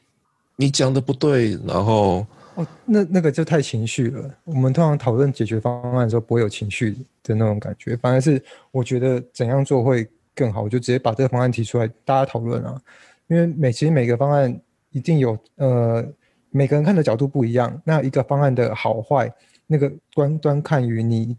[0.57, 4.33] 你讲的不对。”然后哦，那那个就太情绪了。
[4.43, 8.41] 我们通常讨论解决方案的时候，不会有情绪的那种感觉，反而是
[8.71, 12.81] 我觉得怎样做会更好，我就直接把这个方案提出来，大家讨论啊。
[13.27, 14.59] 因为每其实每个方案
[14.91, 16.05] 一定有呃，
[16.51, 17.81] 每个人看的角度不一样。
[17.83, 19.33] 那一个方案的好坏，
[19.67, 21.35] 那个端端看于你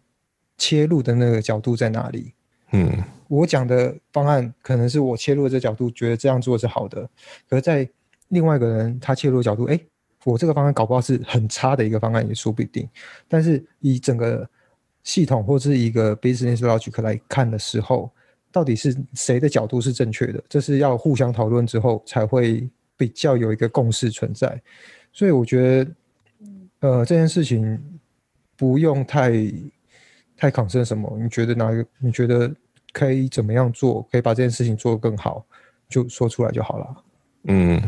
[0.59, 2.33] 切入的那个角度在哪里。
[2.73, 2.93] 嗯，
[3.29, 7.09] 我讲的方案可能是我切入的这角度，觉得这样做是好的。
[7.49, 7.89] 可是，在
[8.29, 9.79] 另外一个人他切入的角度，哎，
[10.27, 12.89] 我这个方案搞不好是很差的一个方案，也说不定。
[13.29, 14.49] 但是以整个
[15.03, 18.11] 系统或是一个 business logic 来看的时候，
[18.51, 20.43] 到底是谁的角度是正确的？
[20.49, 24.61] 这是要互相讨论之后才会比较有一个共识存在。
[25.13, 25.91] 所以我觉得，
[26.81, 27.81] 呃，这件事情
[28.57, 29.33] 不用太。
[30.39, 31.11] 太抗生什么？
[31.19, 31.87] 你觉得哪一个？
[31.99, 32.55] 你觉得
[32.93, 34.07] 可以怎么样做？
[34.13, 35.43] 可以把这件事情做得更好，
[35.89, 37.05] 就说出来就好了。
[37.45, 37.81] 嗯，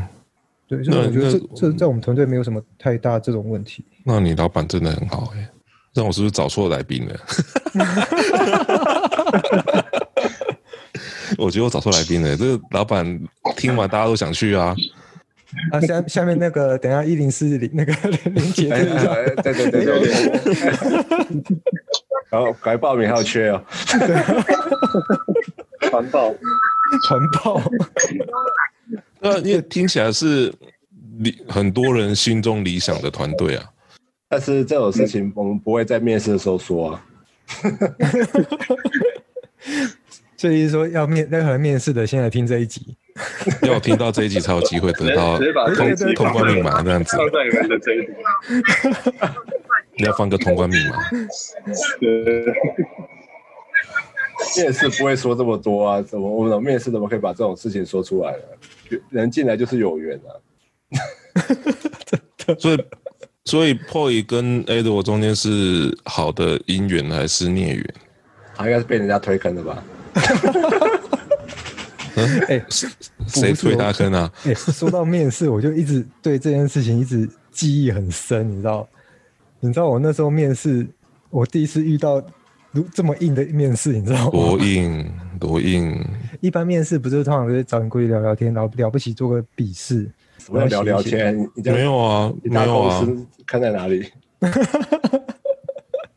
[0.69, 3.83] 对，所以我觉得这这在我们团队没有什么太大这种问题。
[4.05, 5.49] 那你老板真的很好哎、欸，
[5.95, 7.19] 让我是不是找错来宾了？
[11.39, 12.37] 我觉得我找错来宾了。
[12.37, 13.19] 这个老板
[13.57, 14.77] 听完大家都想去啊。
[15.73, 17.93] 啊，下下面那个，等下一零四零那个
[18.31, 20.11] 林杰，对对对对对。
[22.31, 23.65] 然后 改报名还有缺哦，
[25.89, 26.35] 传报，
[27.07, 27.59] 传报。
[29.21, 30.53] 那因为听起来是
[31.19, 33.65] 理很多人心中理想的团队啊，
[34.29, 37.05] 但是这种事情我们不会在面试的时候说啊。
[40.37, 42.97] 所以说要面任何面试的，先来听这一集。
[43.63, 45.37] 要听到这一集才有机会得到
[45.75, 47.17] 通通关密码这样子。
[49.97, 50.97] 你 要放个通关密码。
[54.57, 58.99] 面试不会说这么多啊，怎么我们面试怎么可以把这种事情说出来呢？
[59.11, 60.29] 人进来就是有缘啊。
[62.59, 62.85] 所以，
[63.45, 67.95] 所以 Paul 跟 Edward 中间是好的姻缘还是孽缘？
[68.57, 69.85] 他应该是被人家推坑的吧？
[72.49, 72.65] 哎，
[73.29, 74.33] 谁推他坑啊？
[74.45, 78.89] 哎，说到面试，我就一直对这件事情一直记忆很深，你知道？
[79.61, 80.87] 你知道我那时候面试，
[81.31, 82.21] 我第一次遇到
[82.73, 84.31] 如这么硬的面试，你知道吗？
[84.31, 85.99] 多硬， 多硬！
[86.41, 90.11] 一般面试不是通常都是找你过去聊聊天，然后了不起做个笔试，
[90.49, 91.35] 我要聊聊天？
[91.65, 93.07] 没有啊，没有啊，
[93.47, 94.07] 看在哪里？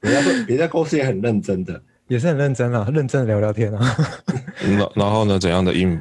[0.01, 1.81] 人家人家公司也很认真的。
[2.07, 3.95] 也是很认真啊，认真的聊聊天啊。
[4.59, 5.39] 然然后呢？
[5.39, 5.99] 怎样的应？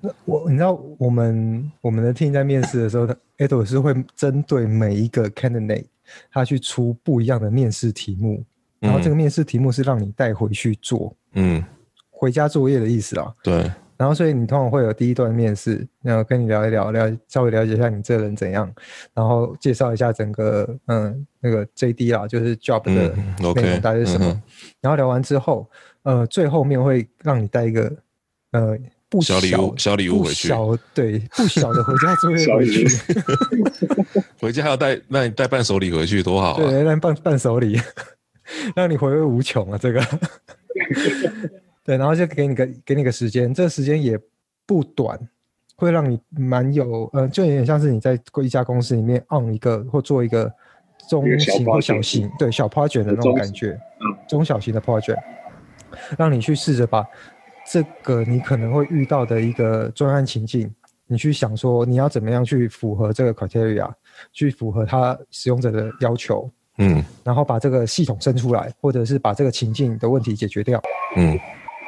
[0.00, 5.84] 那我你知道，我们我们的 team 在面试的时候他 Edo 是会针对每一个 candidate，
[6.32, 8.42] 他去出不一样的面试题目，
[8.84, 11.64] 然后这个面试题目是让你带回去做，嗯，
[12.10, 13.32] 回家作业的意思啊。
[13.42, 13.70] 对。
[13.96, 18.70] 然然后所以你通常会有第一段面试，然后跟你聊一聊，聊稍微了解一下你这个人怎样，
[19.14, 22.92] 然后介绍一下整个嗯那个 JD 啦，就是 job 的
[23.38, 24.26] 内容大概是什么。
[24.26, 25.66] 嗯 okay, 然后聊完之后，
[26.02, 27.90] 呃，最后面会让你带一个
[28.52, 28.78] 呃。
[29.08, 30.48] 不小，小礼物，小礼物回去。
[30.48, 32.86] 小对，不小的回家作业回去。
[34.40, 36.56] 回家还要带，那你带伴手礼回去多好啊！
[36.58, 37.80] 对，带伴伴手礼，
[38.74, 39.78] 让你回味无穷啊！
[39.78, 40.00] 这个。
[41.84, 44.18] 对，然后就给你个给你个时间，这个时间也
[44.66, 45.18] 不短，
[45.76, 50.50] 会让你蛮有呃，就有点像是你在一家公司里面 on 一个或做一个
[51.08, 53.78] 中型或小型对小 project 的那种感觉，
[54.28, 55.18] 中小型的 project，
[56.16, 57.06] 让你去试着把。
[57.66, 60.70] 这个你可能会遇到的一个专案情境，
[61.06, 63.90] 你去想说你要怎么样去符合这个 criteria，
[64.34, 70.82] 去符合他使用者的要求，嗯，然后把这个系统生出来，或者是把这个情境的问题解决掉，
[71.16, 71.38] 嗯，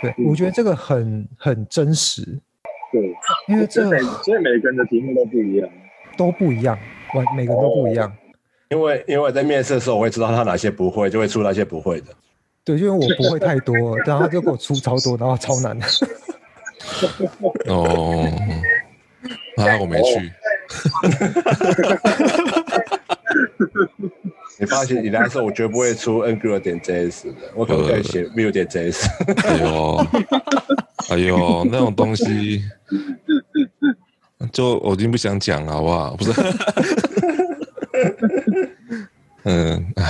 [0.00, 2.22] 对，我觉得这个很很真实，
[2.92, 3.12] 对，
[3.48, 5.68] 因为这每所以每个人的题目都不一样，
[6.16, 6.78] 都不一样，
[7.14, 8.12] 我每个人都不一样，
[8.70, 12.06] 因为因为在面试的时候我会知道他哪些不会，就会出那些不会的。
[12.64, 15.78] 对，因为我不会太多，然后他就给我出超多，然后超难。
[17.66, 18.28] 哦，
[19.58, 20.32] 啊，我没去。
[24.58, 29.06] 你放心 你来的时候，我绝不会出 Angular 点 JS 的，我可能会写 Vue 点 JS。
[29.44, 29.96] 哎呦，
[31.10, 32.62] 哎呦，那种东西，
[34.52, 36.16] 就我已经不想讲了，好不好？
[36.16, 36.32] 不是。
[39.44, 40.04] 嗯，哎。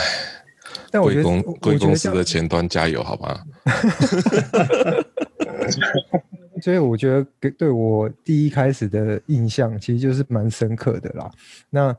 [1.03, 3.39] 贵公贵公司的前端加油，好吗？
[6.63, 11.31] 所以我觉得给对我第一开始的印象，其实就是蛮深刻的啦。
[11.69, 11.95] 那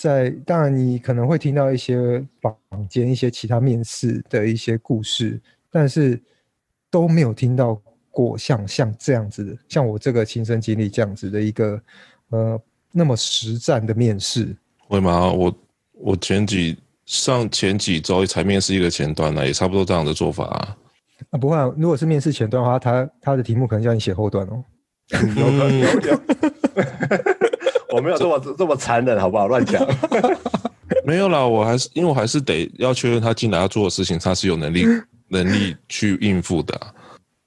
[0.00, 2.54] 在当然，你可能会听到一些坊
[2.88, 6.18] 间一些其他面试的一些故事，但是
[6.90, 11.82] 都没有听到过像像这样子的，像我这个亲身经历这样子的一个
[12.30, 12.60] 呃
[12.92, 14.56] 那么实战的面试。
[14.88, 15.30] 会吗？
[15.30, 15.54] 我
[15.92, 16.78] 我前几。
[17.06, 20.76] 上前几周才面试一个前端呢，也差不多这样的做法啊。
[21.30, 24.64] 啊，不会啊，如果是面试前端的话，他他的题目可能叫你写后端哦。
[25.10, 27.49] 有可能。
[27.96, 29.48] 我没有这么 这，么残忍，好不好？
[29.48, 29.84] 乱讲。
[31.04, 34.84] 没有啦，我还是因为我还是得要确认他进来要做的事情，他是有能力
[35.28, 36.92] 能力去应付的啊。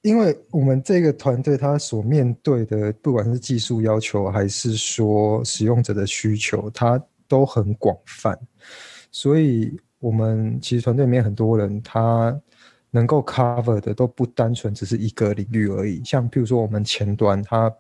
[0.01, 8.37] 因为我们这个团队他所面对的，不管是技术要求还是说使用者的需求，它都很广泛。
[9.11, 12.37] 所以，我们其实团队里面很多人，他
[12.91, 16.01] 能够 cover 的都不单纯只是一个领域而已。
[16.03, 17.73] 像譬如说，我们前端，他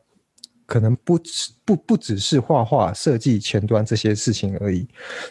[0.73, 4.87] 可能不只不不只是画画设计前端这些事情而已，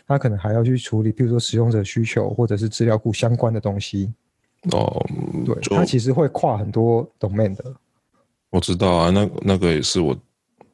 [0.06, 4.14] 他可能还要去处理，比如说使用者需求或者是资料库相关的东西。
[4.70, 5.04] 哦，
[5.44, 7.64] 对，他其实会跨很多 domain 的。
[8.50, 10.16] 我知道啊，那那个也是我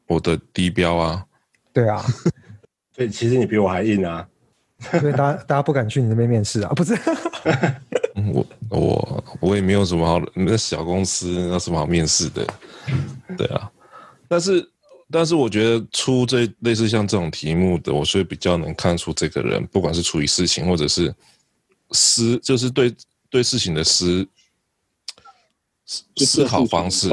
[0.05, 1.25] 我的低标啊。
[1.73, 2.05] 对啊，
[2.95, 4.29] 所以其实你比我还硬啊。
[5.01, 6.71] 所以大家大家不敢去你那边面试啊？
[6.77, 6.95] 不是，
[8.31, 12.45] 我我我也没有什么好，那小公司有什么好面试的？
[13.35, 13.71] 对啊，
[14.29, 14.71] 但是
[15.11, 21.13] 但是我觉得出这类似像这种题目的，我是比较能看出这个人，不管是处理事情，或者是
[21.91, 22.95] 思，就是对
[23.29, 24.25] 对事情的思
[26.15, 27.09] 思考方式，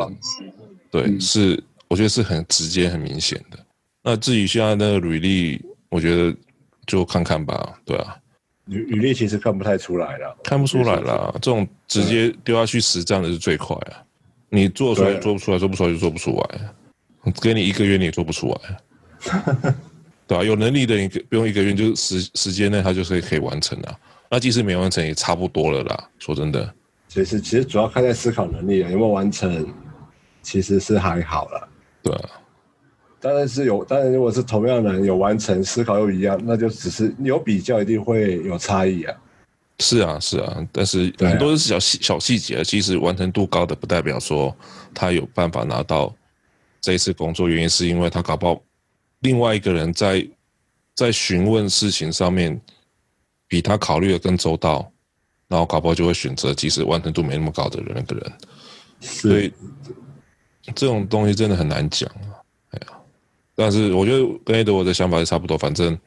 [0.93, 3.59] 对，嗯、是我觉得是很直接、很明显的。
[4.03, 6.33] 那至于现在那个履历，我觉得。
[6.87, 8.17] 就看看吧，对啊，
[8.67, 11.33] 履履历其实看不太出来了，看不出来了。
[11.43, 13.99] 这种直接丢下去实战的是最快啊！
[14.51, 16.75] 你做出来做不出来，做不出来就做不出来。
[17.41, 19.75] 给你一个月你也做不出来，
[20.27, 23.99] 对啊，有能力的你不用一个月，就时时间内他就可以可以完成了。
[24.31, 26.09] 那即使没完成也差不多了啦。
[26.19, 26.75] 说真的，
[27.09, 29.67] 其实其实主要看在思考能力啊，有没有完成，
[30.43, 31.69] 其实是还好了。
[32.03, 32.31] 对啊。
[33.19, 39.15] 当然是有，当然如果是同样的人有完成，思考又一样，那就只是有比较，一定会有差异啊。
[39.81, 44.55] 是啊，是啊，但是很多是小细小细节，其实完成度高的不代表说
[44.95, 46.15] 他有办法拿到
[46.87, 48.63] 这一次工作，原因是因为他搞不好
[49.19, 50.25] 另外一个人在
[50.95, 52.61] 在询问事情上面
[53.49, 54.89] 比他考虑的更周到，
[55.49, 58.33] 然后搞不好就会选择即使完成度没那么高的人那个人。
[59.01, 59.53] 所以
[60.77, 62.09] 这种东西真的很难讲
[62.71, 63.03] 啊。
[63.57, 65.99] 但是我觉得跟 Edward 的想法是差不多，反正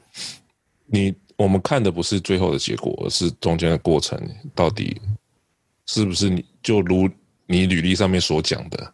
[0.85, 4.17] 你我们看的不是最后的结果，而是中间的过程，
[4.55, 4.95] 到底
[5.87, 7.09] 是不是你就如
[7.47, 8.87] 你履历上面所讲的，对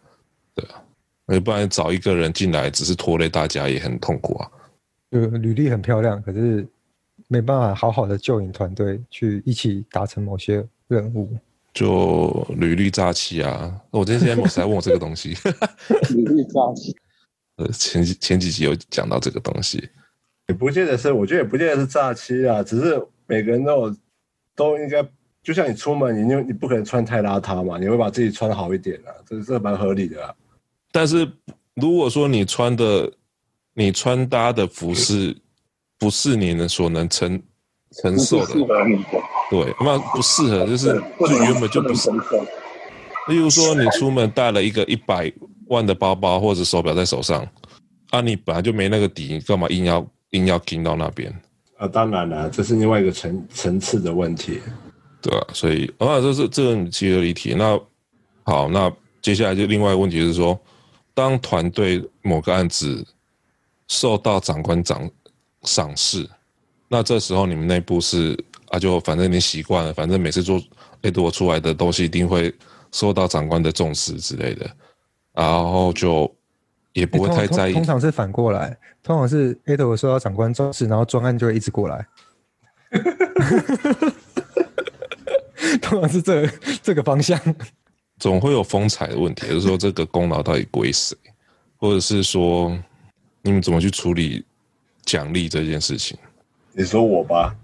[1.26, 4.50] 啊，要不然找一个人进来只是拖累大家也很痛苦啊。
[5.10, 6.66] 就履历很漂亮，可是
[7.28, 11.36] 没办法好好的救引团队去一起达成某些任务。
[11.72, 13.78] 就履历诈欺啊！
[13.90, 15.36] 我今天某次还问我这个东西，
[16.14, 16.96] 履历诈欺。
[17.56, 19.86] 呃，前几前几集有讲到这个东西，
[20.48, 23.96] 也不见得是，我觉得也不见得是诈欺啊，只是每个人都有
[24.54, 25.06] 都应该，
[25.42, 30.34] 就像你出门，你就你不可能穿太邋遢嘛，你会把自己穿好一点啊，这这蛮合理的啊。
[30.96, 31.30] 但是
[31.74, 33.12] 如果说你穿的
[33.74, 35.36] 你穿搭的服饰
[35.98, 37.42] 不是你能所能承
[38.02, 38.54] 承受的，
[39.50, 40.86] 对，那不适合，就是
[41.20, 42.42] 就原本就不适合。
[43.28, 45.30] 例如说，你出门带了一个一百
[45.66, 47.46] 万的包包或者手表在手上，
[48.08, 51.30] 啊，你本来就没那个底，你干嘛硬要硬要盯到那边？
[51.76, 54.60] 啊，当然了，这是另外一个层层次的问题，
[55.20, 55.52] 对吧、啊？
[55.52, 57.54] 所以啊，这是这个你其实离题。
[57.54, 57.78] 那
[58.44, 58.90] 好，那
[59.20, 60.58] 接下来就另外一个问题是说，
[61.16, 63.02] 当团队某个案子
[63.88, 65.10] 受到长官长
[65.62, 66.28] 赏识，
[66.88, 68.38] 那这时候你们内部是？
[68.68, 70.60] 啊，就反正你习惯了，反正每次做
[71.00, 72.52] Edward 出来的东西一定会
[72.90, 74.68] 受到长官的重视之类的，
[75.32, 76.28] 然后就
[76.92, 77.70] 也不会太在意。
[77.70, 82.04] 欸、通，通，通常是反过来，通常是 Edward 受到长官重视，然后专案就会一直过来。
[85.80, 86.44] 通常是这
[86.82, 87.40] 这个方向。
[88.18, 91.16] 总会有风采的问题，就是说这个功劳到底归谁，
[91.76, 92.76] 或者是说
[93.42, 94.44] 你们怎么去处理
[95.04, 96.16] 奖励这件事情？
[96.72, 97.56] 你说我吧。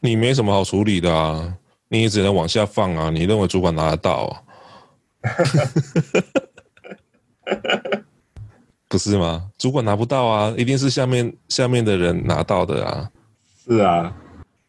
[0.00, 1.56] 你没什么好处理的啊，
[1.88, 3.10] 你也只能往下放啊。
[3.10, 4.42] 你认为主管拿得到啊？
[8.88, 9.50] 不是吗？
[9.58, 13.10] 主管拿不到啊，一定是下面下面的人拿到的啊。
[13.64, 14.14] 是啊，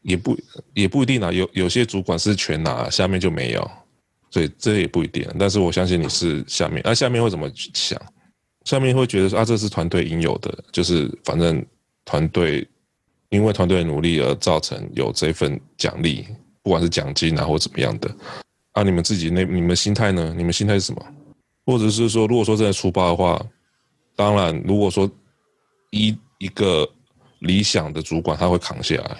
[0.02, 0.36] 也不
[0.74, 1.32] 也不一定啊。
[1.32, 3.70] 有有些主管是全拿，下面就没有，
[4.30, 5.28] 所以这也不一定。
[5.40, 8.02] 但是我相信你是下面，那、啊、下面会怎么想？
[8.66, 11.66] 下面会觉得说啊，这是团队应有的，就是反正
[12.06, 12.68] 团队。
[13.30, 16.26] 因为团队努力而造成有这份奖励，
[16.64, 18.10] 不管是奖金啊或怎么样的，
[18.72, 20.34] 啊，你们自己那你们心态呢？
[20.38, 21.06] 你们心态是什么？
[21.66, 23.46] 或者是说，如果说真的出包的话，
[24.16, 25.12] 当然，如果说
[25.92, 26.90] 一一个
[27.40, 29.18] 理想的主管他会扛下来，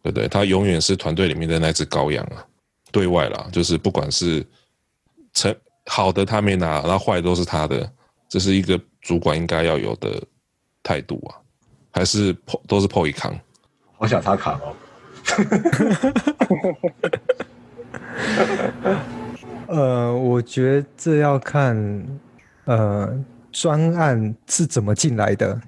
[0.00, 0.28] 对不对？
[0.28, 2.46] 他永远是团队里面的那只羔羊啊。
[2.90, 4.46] 对外啦，就是不管是
[5.32, 5.54] 成
[5.86, 7.92] 好的他没拿，然后坏的都是他的，
[8.28, 10.22] 这是一个主管应该要有的
[10.82, 11.36] 态度啊。
[11.92, 13.36] 还是破都是破一扛，
[13.98, 14.76] 好想他扛哦。
[19.66, 21.76] 呃，我觉得这要看
[22.64, 23.12] 呃
[23.50, 25.60] 专案是怎么进来的。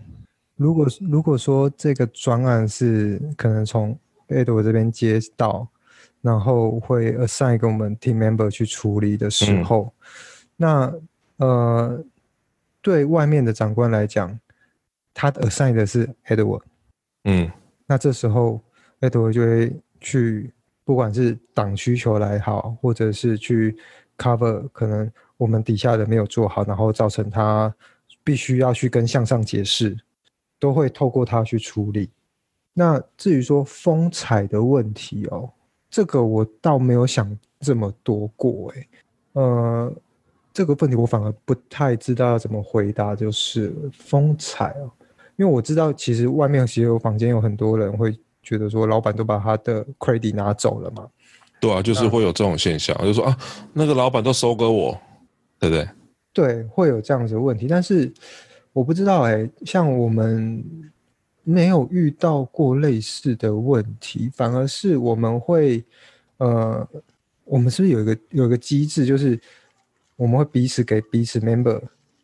[0.55, 3.99] 如果如果说这个专案是可能从
[4.29, 5.67] Edward 这边接到，
[6.23, 10.09] 然后会 assign 给我们 team member 去处理的时候，嗯、
[10.57, 12.05] 那呃
[12.81, 14.39] 对外面的长官来讲。
[15.15, 16.63] 他 assign 的是 Edward，
[17.25, 17.53] 嗯，
[17.85, 18.59] 那这时候
[18.99, 19.71] Edward 就会
[20.01, 20.51] 去，
[20.85, 23.77] 不管是挡需求来好，或者是去
[24.17, 27.73] cover 可能我们底下的没有做好，然后造成他
[28.25, 29.95] 必须要去跟向上解释，
[30.59, 32.09] 都会透过他去处理。
[32.73, 35.53] 那至于说风采的问题哦，
[35.93, 38.89] 这个我倒没有想这么多过诶，
[39.35, 39.93] 呃，
[40.55, 44.91] 这个问题我反而不太知道要怎么回答，就是风采哦。
[45.37, 51.07] 因为我知道，其实外面其实有房间有很多人会觉得说，老板都把他的 credit 拿走了嘛。
[51.61, 53.37] 对啊，就是会有这种现象，就是说啊，
[53.75, 54.99] 那个老板都收割我，
[55.59, 55.89] 对不对？
[56.33, 57.67] 对，会有这样子的问题。
[57.69, 58.13] 但是
[58.73, 60.65] 我不知道哎、欸，像我们
[61.45, 65.83] 没有遇到过类似的问题，反而是我们会
[66.39, 66.87] 呃，
[67.45, 69.41] 我们是不是有一个有一个机制，就是
[70.17, 71.81] 我们会彼此给彼此 member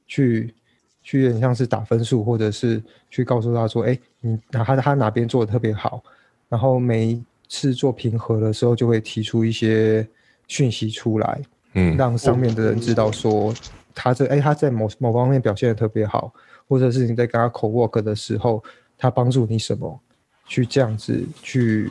[0.06, 0.54] 去。
[1.00, 6.02] 去有点像是打分数，或者是去告诉他说：“哎，你哪他他哪边做的特别好。”
[6.50, 10.06] 然后每一次做平和的时候，就会提出一些
[10.48, 11.40] 讯息出来，
[11.72, 13.54] 嗯，让上面的人知道说
[13.94, 16.30] 他这哎他在某某方面表现的特别好，
[16.68, 18.62] 或者是你在跟他 co-work 的时候，
[18.98, 19.98] 他帮助你什么，
[20.46, 21.88] 去这样子去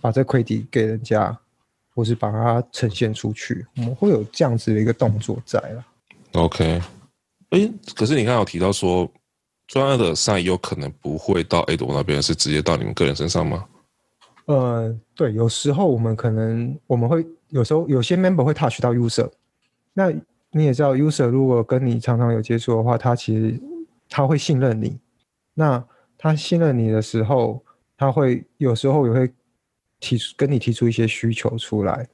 [0.00, 1.36] 把这 credit 给人家，
[1.94, 5.84] 或是把它呈现出去，我们会有这样子的一个动作在了。
[6.32, 6.80] OK。
[7.50, 9.10] 哎，可是你刚刚有提到说，
[9.66, 13.66] 专案的 assign 有可能不会到 Edward 那边，是直接到你们个人身上吗？
[14.46, 19.28] 呃，对，有时候我们可能我们会有时候有些 member 会 touch 到 user，
[19.92, 20.12] 那
[20.52, 23.60] 你也知道，user 如果跟你常常有接触的话，他其实
[24.08, 24.98] 他会信任你。
[25.54, 25.84] 那
[26.22, 27.64] 他信任你的时候，
[27.96, 29.32] 他会有时候也会
[29.98, 32.06] 提出跟你提出一些需求出来。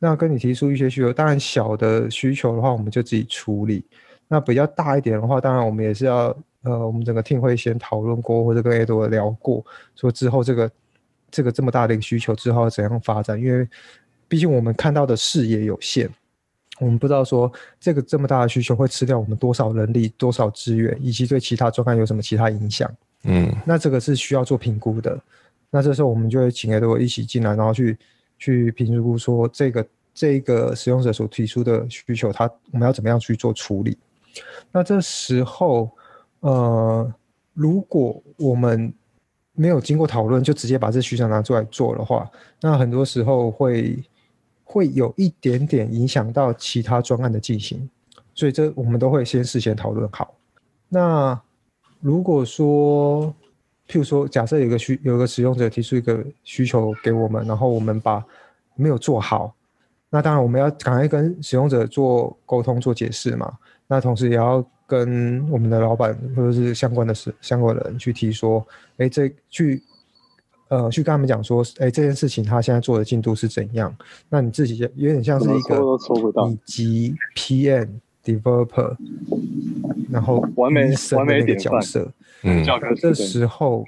[0.00, 3.84] 那跟你提出一些需求，当然小的需求的话，我们就自己处理。
[4.26, 9.64] 那比较大一点的话，当然我们也是要，呃，我们整个 team 会先讨论过，或者跟 Edward 聊过，
[9.94, 10.70] 说之后这个
[11.30, 13.66] 这个这么大的一个需求之后要怎样发展，因为
[14.28, 16.10] 毕竟我们看到的视野有限，
[16.80, 22.88] 我们不知道说这个这么大的需求会吃掉我们多少人力、多少资源，以及对其他专案有什么其他影响。
[23.24, 25.20] 嗯，那这个是需要做评估的。
[25.70, 27.98] 那这时候我们就会请 Edward 一起进来，然后去
[28.38, 33.98] 去评估说这个这个使用者所提出的需求，他我们要怎么样去做处理。
[34.72, 35.90] 那这时候，
[36.40, 37.12] 呃，
[37.54, 38.92] 如果我们
[39.52, 44.02] 没有经过讨论就直接把这需求拿出来做的话，那很多时候会
[44.64, 47.90] 会有一点点影响到其他专案的进行，
[48.34, 50.34] 所以这我们都会先事先讨论好。
[50.88, 51.38] 那
[52.00, 53.34] 如果说，
[53.88, 58.24] 譬如说，假设有个需有个使用者提出一个需求给我们，然后我们把
[58.76, 59.54] 没有做好，
[60.10, 63.52] 那当然我们要赶快跟使用者做沟通、做解释嘛。
[63.86, 68.64] 那同时也要跟我们的老板或者是相关的事相关的人去提说，
[68.98, 69.82] 哎，这去
[70.68, 73.94] 呃去跟他们讲说，哎，这件事情他现在做的进度是怎样？
[74.28, 75.80] 那你自己有点像是一个
[76.50, 77.88] 以及 PM
[78.28, 78.96] developer，
[80.10, 82.12] 然后完美完美的角色，
[82.42, 82.64] 嗯，
[83.00, 83.84] 这时候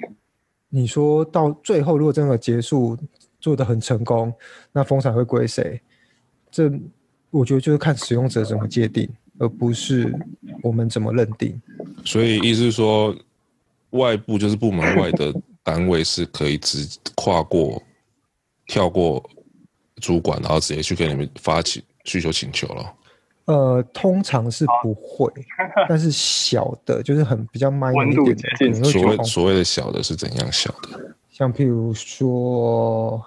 [0.68, 2.96] 你说到最后，如果真的结束
[3.38, 4.32] 做的很成功，
[4.72, 5.80] 那风采会归谁？
[6.50, 6.72] 这
[7.30, 9.08] 我觉得就是看使用者怎么界定。
[9.42, 10.14] 而不是
[10.62, 11.58] 我们怎么认定，
[12.04, 13.16] 所以意思是说，
[13.88, 17.82] 外部就是部门外的单位是可以直跨过、
[18.66, 19.24] 跳过
[19.96, 22.92] 主管，然后直接去给你们发起需求请求了。
[23.46, 25.32] 呃，通常是不会，
[25.88, 28.36] 但是小的，就是很比较 慢一点
[28.72, 28.84] 的。
[28.84, 31.14] 所谓所谓的小的是怎样小的？
[31.30, 33.20] 像譬如说，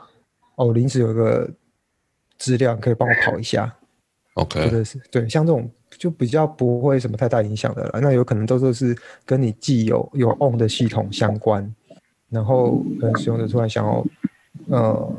[0.56, 1.50] 哦，临时有一个
[2.38, 3.74] 资料，可以帮我跑一下。
[4.36, 5.70] OK，或者，是，对，像这种。
[5.96, 8.98] 就比较不会什么太大影响的了，那有可能都是是
[9.28, 11.72] 跟你既有有 on 的系统相关，
[12.30, 14.04] 然后可能使用者突然想要，
[14.70, 15.14] 呃，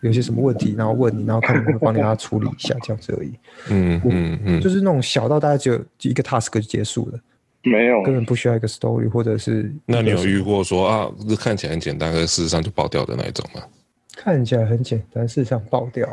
[0.00, 3.32] 有些什么问题，然后问你，然后看能不能帮你他处理一下这样子而已。
[3.70, 7.20] 嗯嗯嗯，就是那种小到大概只有一个 task 就结束了，
[7.62, 9.72] 没有，根本不需要一个 story 或者是。
[9.84, 13.62] 那你有遇过说啊，这看起来很简单，可是事实上就爆掉的那一种吗？
[14.16, 16.08] 看起来很简单，事实上爆掉。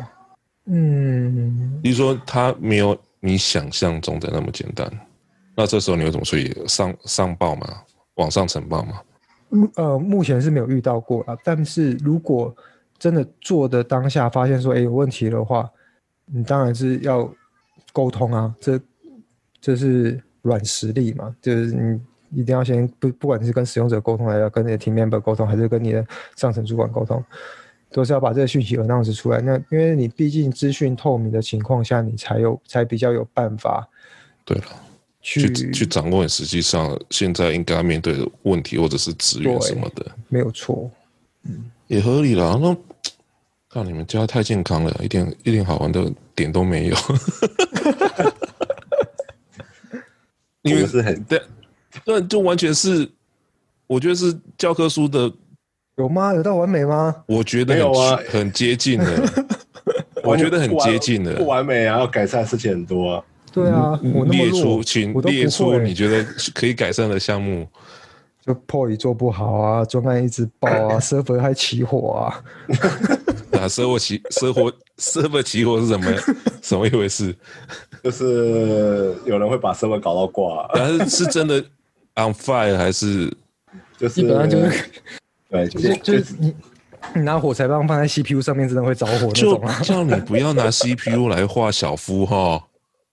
[0.66, 2.96] 嗯，比如说它没有。
[3.26, 4.86] 你想象中的那么简单，
[5.56, 6.54] 那这时候你会怎么处理？
[6.68, 7.66] 上上报吗？
[8.16, 9.00] 往上呈报吗？
[9.76, 11.36] 呃，目前是没有遇到过啊。
[11.44, 12.54] 但是如果
[12.98, 15.70] 真的做的当下发现说，哎，有问题的话，
[16.26, 17.32] 你当然是要
[17.92, 18.54] 沟通啊。
[18.60, 18.80] 这
[19.60, 22.00] 这是软实力嘛，就是你
[22.40, 27.22] 一定要先不，不管是跟使用者沟通，还是要跟你的 team member 沟通，还是跟你的上层主管沟通。
[27.90, 33.88] 都是要把这个讯息 announce 出来，那因为你毕竟资讯透明的情况下，你才有才比较有办法。
[34.44, 34.64] 对了，
[35.26, 40.90] 去去掌握你实际上现在应该面对的问题或者是资源什么的，没有错，
[41.44, 42.58] 嗯，也合理了。
[42.60, 42.76] 那
[43.70, 46.96] 看你们家太健康了，一点一点好玩的点都没有。
[50.60, 51.40] 因为是很对，
[52.04, 53.10] 对，就完全是，
[53.86, 55.32] 我觉得是教科书的。
[55.96, 56.34] 有吗？
[56.34, 57.24] 有到完美吗？
[57.26, 59.46] 我觉得有啊，很接近的。
[60.22, 63.24] 我觉得很接近的，不完美啊，要改善的事情很多啊。
[63.54, 67.66] 对啊，我列出，请列出你觉得可以改善的项目。
[68.44, 72.42] 就 POI 做不好啊，专案一直爆啊， server 还起火啊。
[73.58, 76.12] 啊，server 起，server server 起火是什么？
[76.60, 77.34] 什么一回事？
[78.02, 80.68] 就是有人会把 server 搞到挂。
[80.74, 81.58] 但是是真的
[82.16, 83.32] on fire 还是？
[83.96, 84.84] 就是基本上就是。
[85.48, 86.54] 对，就是就是你，
[87.14, 89.80] 你拿火柴棒放在 CPU 上面，真的会着火那种啊！
[89.82, 92.62] 叫你不要拿 CPU 来画小夫哈。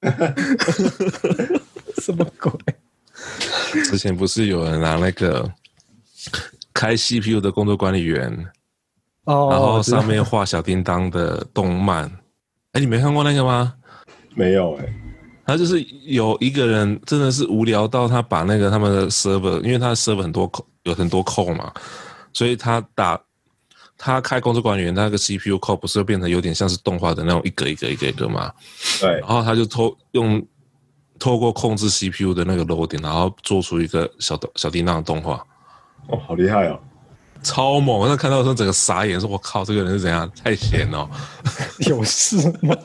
[2.01, 2.51] 什么鬼？
[3.85, 5.49] 之前不是有人拿那个
[6.73, 8.27] 开 CPU 的工作管理员
[9.25, 12.05] 哦，然后上面画小叮当的动漫。
[12.73, 13.73] 哎，你没看过那个吗？
[14.35, 14.93] 没有哎、欸。
[15.45, 21.71] 他就是有一个人真的是无聊到他把那个他们的 server，因为他的 server 很多扣，有很多扣嘛。
[22.33, 23.19] 所以他打
[24.03, 28.51] 他开工作管理员，那个 CPU core 不是会变成有点像是动画的那种一格一格一格一格嘛？
[28.99, 29.19] 对。
[29.19, 30.43] 然后他就透用
[31.19, 35.45] 透过控制 CPU 的那个 loading，然后做出一个小的小叮当的动画。
[36.07, 36.79] 哦，好厉害哦！
[37.43, 37.95] 超猛！
[37.95, 40.27] 我那看到的时候整个傻眼，说：“我靠，这个人是怎样？
[40.43, 41.07] 太闲了。”
[41.87, 42.75] 有事吗？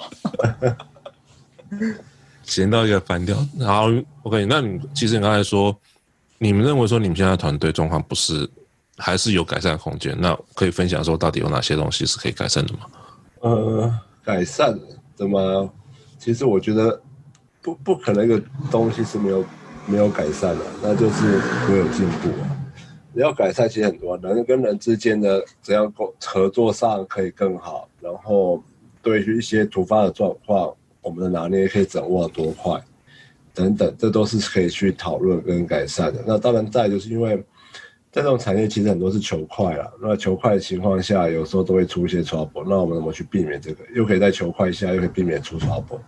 [2.44, 3.34] 闲到一个翻掉。
[3.58, 3.90] 然后
[4.22, 5.74] OK，那你其实你刚才说，
[6.36, 8.48] 你们认为说你们现在团队状况不是？
[8.97, 12.80] 还是有改善空间，那可以分享说到底有哪些东西是可以改善的吗？
[13.40, 14.78] 呃，改善
[15.14, 15.70] 怎么？
[16.18, 17.01] 其实我觉得
[17.61, 19.44] 不不可能一个东西是没有
[19.86, 22.57] 没有改善的，那就是没有进步啊。
[23.12, 23.20] 你。
[23.20, 25.92] 要改善其实很多，人跟人之间的怎样
[26.24, 28.62] 合作上可以更好，然后
[29.03, 32.78] 对于一些突发的状况，我们的拿捏可以掌握多快，
[33.55, 36.22] 等等，这都是可以去讨论跟改善的。
[36.26, 37.42] 那当然，再就是因为
[38.16, 39.92] 在这种产业，其实很多是求快了。
[40.00, 42.64] 那求快的情况下，有时候都会出一些 trouble。
[42.66, 43.84] 那我们怎么去避免这个？
[43.94, 46.00] 又可以在求快下，又可以避免出 trouble。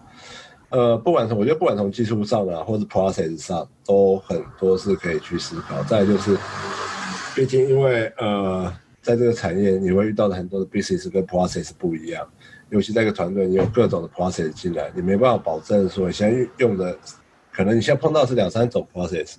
[0.71, 5.83] 呃，不管从我觉得不管从技术上啊，或者 process 上，都很多是可以去思考。
[5.83, 6.35] 再就是，
[7.37, 12.27] 毕竟因为呃，在这个产业，你会遇到的很多的 business 跟 process 不一样。
[12.71, 16.97] 尤其在一个团队，你有各种的 process 进来，你没办法保证说你现在用的，
[17.53, 19.37] 可能你现在碰到是两三种 process，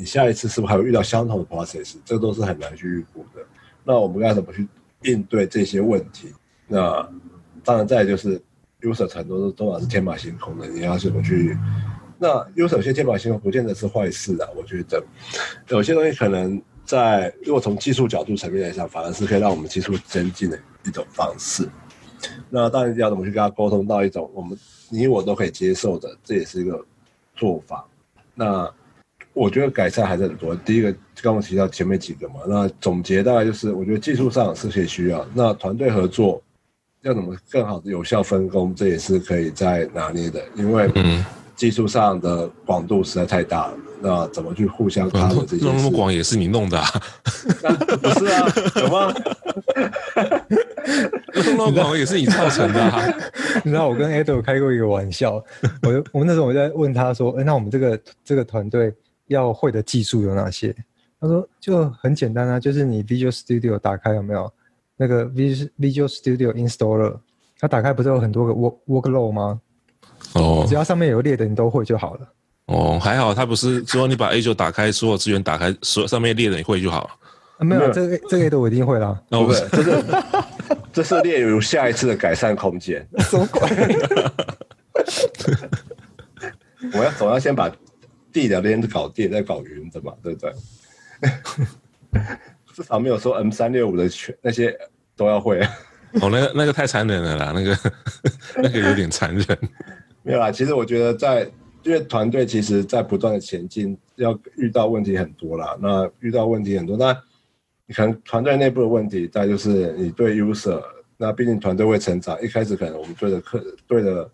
[0.00, 1.96] 你下一次是不是还会遇到相同的 process？
[2.04, 3.44] 这都是很难去预估的。
[3.84, 4.66] 那我们该怎么去
[5.02, 6.32] 应对这些问题？
[6.66, 7.06] 那
[7.62, 8.40] 当然，再就是。
[8.82, 11.54] user 很多都都是天马行空的，你要怎么去？
[12.16, 14.48] 那 user 有些天马行空不见得是坏事啊。
[14.56, 15.04] 我觉得
[15.68, 21.68] 有些东西可能在如果从技术角度层面来讲，反而是可以让我们技术增进的一种方式。
[22.48, 26.82] 那当然要怎么去跟他沟通到一种我们你我都可以接受的，这也是一个
[27.36, 27.86] 做法。
[28.34, 28.72] 那
[29.40, 30.54] 我觉得改善还是很多。
[30.54, 36.42] 第一个刚刚提到前面几个嘛，那总结大概就是我觉得技术上是可以需要，那团队合作。
[37.02, 40.86] 要怎么更好的有效分工，这也是可以再拿捏的，因为
[41.56, 43.74] 技术上的广度实在太大了。
[44.02, 45.64] 那怎么去互相看这些？
[45.64, 46.86] 弄那么广也是你弄的啊？
[48.02, 49.14] 不是啊，有吗？
[51.34, 53.02] 弄那么广也是你造成的啊？
[53.64, 55.42] 你知道我跟 Edo 开过一个玩笑，
[55.82, 58.92] 我就我那时候我在问他说：“哎，那我们这个这个团队
[59.30, 60.74] 要会的技术有哪些？”
[61.20, 64.52] 他说：“就很简单啊，就是你 Visual Studio 打开有没有？”
[64.96, 67.18] 那个 Visual Studio Installer，
[67.58, 69.60] 它打开不是有很多个 work workload 吗？
[70.34, 72.28] 哦，只要上面有列的你都会就好了。
[72.66, 77.10] 哦，还好，它不是说你把 A9 打开，所有资源打开，所上面列的你会就好了。
[77.58, 79.20] 啊、没有，这个这个我一定会啦。
[79.30, 80.04] 哦，不是， 这是
[80.92, 83.06] 这是列入下一次的改善空间。
[83.20, 83.68] 什么鬼？
[86.98, 87.70] 我要总要先把
[88.32, 90.52] 地的连搞定，再搞云的嘛，对不对？
[92.74, 94.76] 至少没有说 M 三六五的全那些
[95.16, 95.60] 都要会
[96.20, 97.76] 哦，那个那个太残忍了啦，那个
[98.62, 99.46] 那个有点残忍。
[100.22, 101.50] 没有啦，其实我觉得在
[101.82, 105.76] 因为团队其实在不断的前进，要遇到问题很多啦。
[105.80, 107.16] 那遇到问题很多，那
[107.86, 110.82] 你可能团队内部的问题，再就是你对 user，
[111.16, 114.30] 那毕竟团队会成长，一开始可能我们对着客对的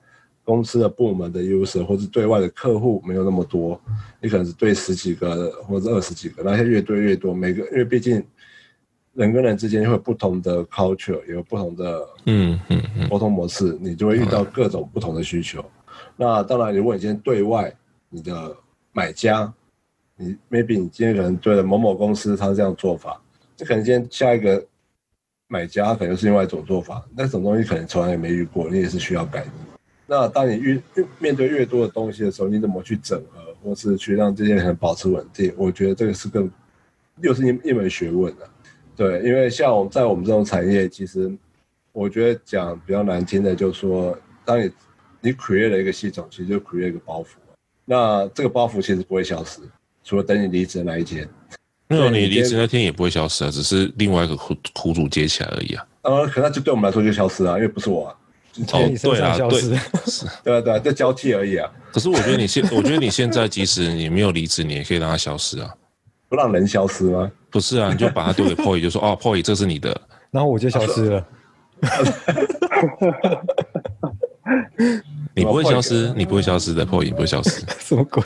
[0.46, 3.78] 公司的部门的 user 或是对外的客户没有那么多，
[4.22, 8.24] 你可能是对十几个或者二十几个，那些越对越多，每个因为毕竟。
[9.16, 15.64] 人跟人之间会有不同的 culture，也有不同的嗯嗯沟通模式，你就会遇到各种不同的需求。
[16.16, 17.74] 那当然，如果你今天对外，
[18.10, 18.54] 你的
[18.92, 19.50] 买家，
[20.18, 23.18] 你 maybe 你今天可能对了某某公司，他是这样做法，
[23.56, 24.62] 这可能今天下一个
[25.48, 29.50] 买家可能是另外一种做法，那种东西可能从来也没遇过，你也是需要改的。
[30.06, 35.52] 那当你越越面对越多的东西的时候，你怎么去整合，或是去让这些人保持稳定？
[35.56, 36.46] 我觉得这个是个
[37.20, 38.48] 又是一一门学问的。
[38.94, 41.30] 对，因为像我们在我们这种产业，其实
[41.92, 44.70] 我觉得讲比较难听的，就是说，当你
[45.20, 47.26] 你 create 了一个系统，其实就 create 一个包袱。
[47.84, 49.60] 那这个包袱其实不会消失，
[50.04, 51.28] 除了等你离职的那一天。
[51.88, 55.86] 没有，你离职那天也不会消失啊，只是另外一个苦苦主接起来而已啊。
[56.02, 58.16] 呃，可那就对我们来说就消失啊，因为不是我啊。
[58.72, 59.60] 哦，对啊，对，
[60.06, 61.70] 是， 对啊，对啊，就交替而已啊。
[61.92, 65.72] 可是我觉得你现， 我觉得你现在即使你没有离职，你也可以让它消失啊。
[66.28, 67.30] 不让人消失吗？
[67.50, 69.98] 不是啊，你就把它丢给 Poi，就说哦，Poi，这是你的，
[70.30, 71.26] 然后我就消失了。
[75.34, 77.62] 你不会消失，你不会消失的，Poi 不会消失。
[77.78, 78.22] 什么鬼？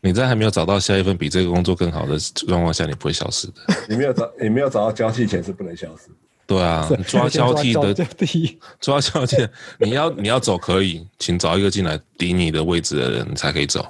[0.00, 3.54] 你在还没有找到下一份比这个工作更好的状况下，你不会消失的。
[3.88, 6.10] 你没有找，你没有找到交替前是不能消失。
[6.46, 7.94] 对啊， 抓交替的，
[8.80, 13.86] 抓交替，你要你要走可以，请找一个进来顶你的位置的人才可以走。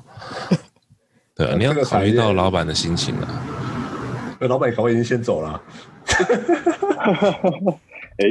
[1.35, 3.29] 对、啊， 你要考虑到老板的心情啊。
[4.39, 5.63] 那老板可能已经先走了。
[8.19, 8.27] 哎，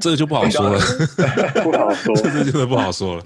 [0.00, 0.80] 这个就不好说了，
[1.62, 3.22] 不好说，这个真的不好说了。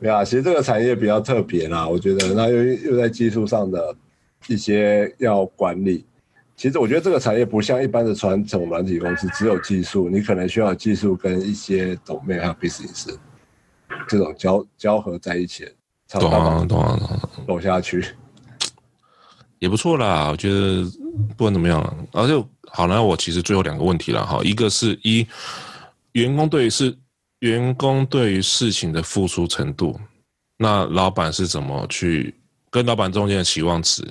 [0.00, 3.94] 对啊，其实这个产业比较特别啦，我觉得，那又又在技术上的
[4.48, 6.04] 一些要管理。
[6.60, 13.16] 其实我觉得这个产业不像一般的传统软体公司，只有技术，你可能需要技术跟一些 domain 还有 business
[14.06, 15.66] 这种交交合在一起。
[16.10, 18.04] 懂啊，懂啊，懂啊，走下去
[19.58, 20.28] 也不错啦。
[20.28, 20.84] 我觉得
[21.34, 24.42] 不管怎么样，而且好，那我其实最后两个问题了哈。
[24.44, 25.26] 一个是一
[26.12, 26.94] 员工对于事
[27.38, 29.98] 员工对于事情的付出程度，
[30.58, 32.34] 那老板是怎么去
[32.68, 34.04] 跟老板中间的期望值，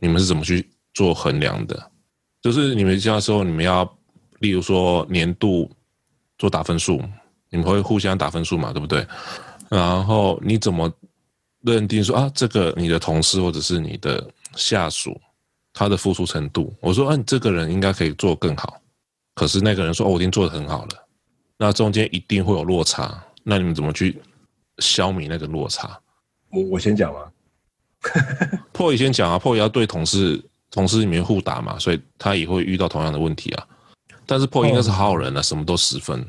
[0.00, 1.91] 你们是怎么去做衡量的？
[2.42, 3.90] 就是你们交的时候，你们要
[4.40, 5.70] 例如说年度
[6.36, 7.00] 做打分数，
[7.48, 9.06] 你们会互相打分数嘛，对不对？
[9.70, 10.92] 然后你怎么
[11.62, 15.18] 认定说啊，这个你的同事或者是你的下属
[15.72, 16.74] 他的付出程度？
[16.80, 18.76] 我说，啊，你这个人应该可以做更好，
[19.34, 21.06] 可是那个人说，哦，我已经做得很好了，
[21.56, 24.20] 那中间一定会有落差，那你们怎么去
[24.78, 25.98] 消弭那个落差？
[26.50, 27.20] 我我先讲嘛，
[28.72, 30.42] 破也先讲啊，破也要对同事
[30.72, 33.64] 同事里面互打嘛，所以他也会遇到同样的问题啊。
[34.26, 36.26] 但是破应该是好人啊，哦、什么都十分，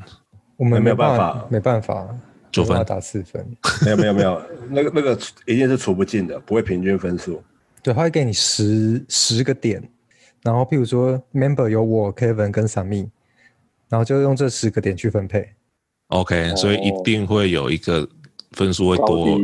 [0.58, 2.08] 我们没有办法，没办法。
[2.52, 3.44] 九分打四分，
[3.84, 4.39] 没有没有没有，
[4.70, 5.18] 那个那个
[5.48, 7.41] 一定是除不尽的，不会平均分数。
[7.82, 9.82] 对，他会给你十十个点，
[10.44, 13.10] 然后譬如说 member 有我 Kevin 跟 Sammy，
[13.89, 15.50] 然后就用这十个点去分配。
[16.10, 18.08] OK，、哦、所以一定会有一个
[18.52, 19.39] 分数会多。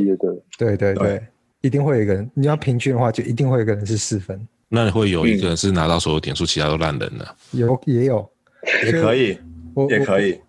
[0.60, 1.24] 对对对，对
[1.62, 4.48] 一定会有一个人，你要平均的话，就一定会有一个人是四分。
[4.70, 7.36] 那你会有一个人是拿到所有点数，嗯、其他都烂人了。
[7.52, 8.30] 有也有，
[8.86, 9.38] 也可以，
[9.90, 10.40] 也可以。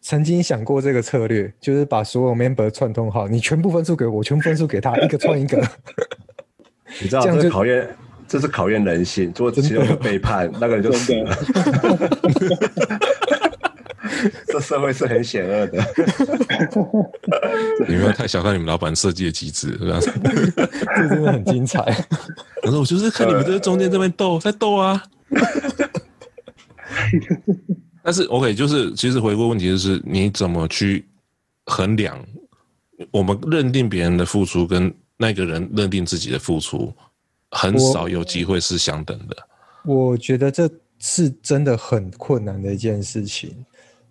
[0.00, 5.62] 曾经想过这个策略，就是把所有 member 串通好，你全部分数给我，全部分数给他，一个串一个。
[7.02, 7.96] 你知道这，这是考验，
[8.26, 9.30] 这是考验人性。
[9.36, 11.36] 如果其中有背叛， 那个人就死了。
[14.48, 15.84] 这社会是很险恶的。
[17.88, 20.12] 你们太小看你们老板设计的机制，这样子。
[20.96, 21.80] 这真的很精彩。
[22.62, 25.02] 我说，我就是看你们这中间这边斗，在斗啊。
[28.02, 31.04] 但是，OK，就是其实回归问题就是你怎么去
[31.66, 32.18] 衡量
[33.10, 36.92] 我们认定别人的付出跟那个人认定自己的付出，
[37.50, 39.36] 很少有机会是相等的。
[39.84, 43.54] 我，我觉得这是真的很困难的一件事情。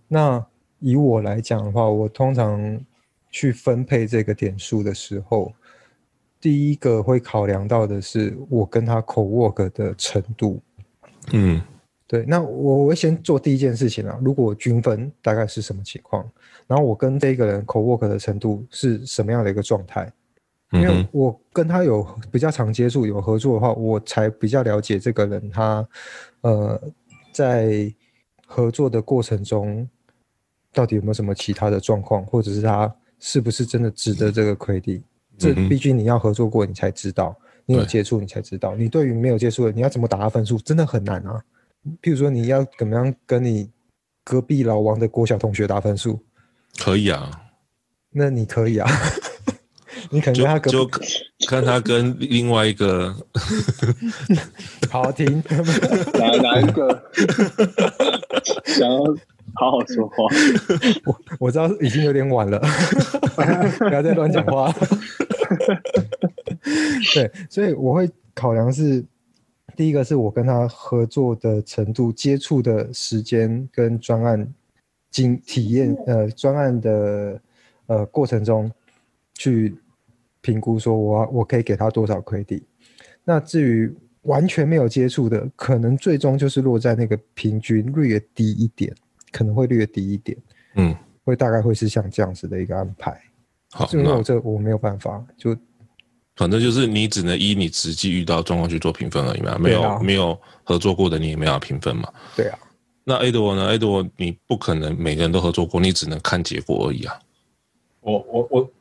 [0.08, 0.46] 那
[0.80, 2.80] 以我来讲的话，我通常
[3.30, 5.54] 去分配这个点数的时候，
[6.40, 10.62] 第一个会考量到的是我跟他 co-work 的程度。
[11.34, 11.62] 嗯。
[12.10, 14.18] 对，那我我会先做第一件事情啊。
[14.24, 16.26] 如果均分大概是什么情况，
[16.66, 20.10] 然后我跟这个人 co-work 的程度是什么样的一个状态？
[20.72, 25.86] 因为我跟他有比较常接触、有合作的话，我才比较了解这个人他
[26.42, 26.82] 呃
[27.34, 27.94] 在
[28.46, 29.86] 合作的过程中
[30.78, 35.02] 到底有没有什么其他的状况，或者是他是不是真的值得这个 credit？
[35.36, 38.76] 这毕竟你要合作过，你才知道，你有接触你才知道。
[38.76, 41.42] 你对于没有接触的，你要怎么打他分数，真的很难啊。
[42.00, 43.68] 譬如说，你要怎么样跟你
[44.24, 46.20] 隔壁老王的国小同学打分数？
[46.78, 47.32] 可以啊，
[48.14, 48.88] 那你可以啊，
[50.12, 53.16] 你可能跟他隔壁就，就看他跟另外一个，
[54.92, 55.44] 好好听，
[56.14, 57.12] 哪哪一个
[58.66, 59.04] 想要
[59.58, 60.24] 好好说话？
[61.06, 62.60] 我我知道已经有点晚了，
[63.80, 64.74] 不要再乱讲话。
[67.14, 69.04] 对，所以我会考量是。
[69.76, 74.52] 第一个是我跟他合作的程度、接触的时间跟专案
[75.12, 77.40] 经体验，呃，专案的
[77.86, 78.72] 呃过程中
[79.36, 79.76] 去
[80.42, 82.64] 评估，说我我可以给他多少 credit。
[83.24, 88.92] 那至于完全没有接触的，可能最终就是落在那个平均略低一点，
[89.32, 90.38] 可能会略低一点，
[90.76, 93.20] 嗯，会大概会是像这样子的一个安排。
[93.72, 95.56] 好，因为我这我没有办法就。
[96.36, 102.08] 反正就是你只能依你实际遇到状况去做评分而已嘛，没有、啊、没有合作过的你也没有评分嘛。
[102.36, 102.60] 对啊。
[103.04, 107.20] 那 Edward 呢？Edward 你不可能每个人都合作过，你只能看结果而已啊。
[108.02, 108.72] 我我我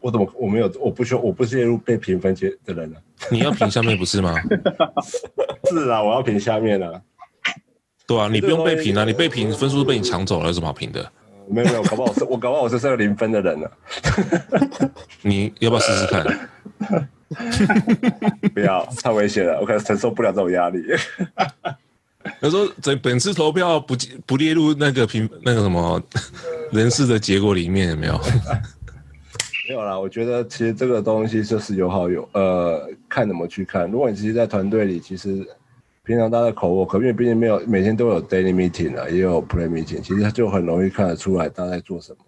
[0.00, 2.98] 我怎么我没有我不需要我不介入被评分阶的人呢？
[3.32, 4.34] 你要评下面不是吗？
[5.70, 7.00] 是啊，我要评下面啊。
[8.08, 11.12] 对啊，你不用被评啊，你被评分数被你抢走了，有什么好评的？
[11.48, 13.70] 没有没有，搞不好是我搞不好我是这个零分的人呢。
[15.22, 16.24] 你要不要试试看？
[18.54, 20.82] 不要，太危险了，我可能承受不了这种压力。
[22.40, 23.94] 他说：“这本次投票不
[24.26, 26.02] 不列入那个评那个什么
[26.72, 28.18] 人事的结果里面，有没有？”
[29.68, 33.90] 没有啦，我觉得其实这个东西就是有好有呃，看怎么去看。
[33.90, 35.46] 如果你其实，在团队里，其实
[36.08, 42.18] 平常大家口 work，因为毕竟没有每天都有 daily meeting 啊，也有 play meeting，其实他就很容易看得出来大家在做什么。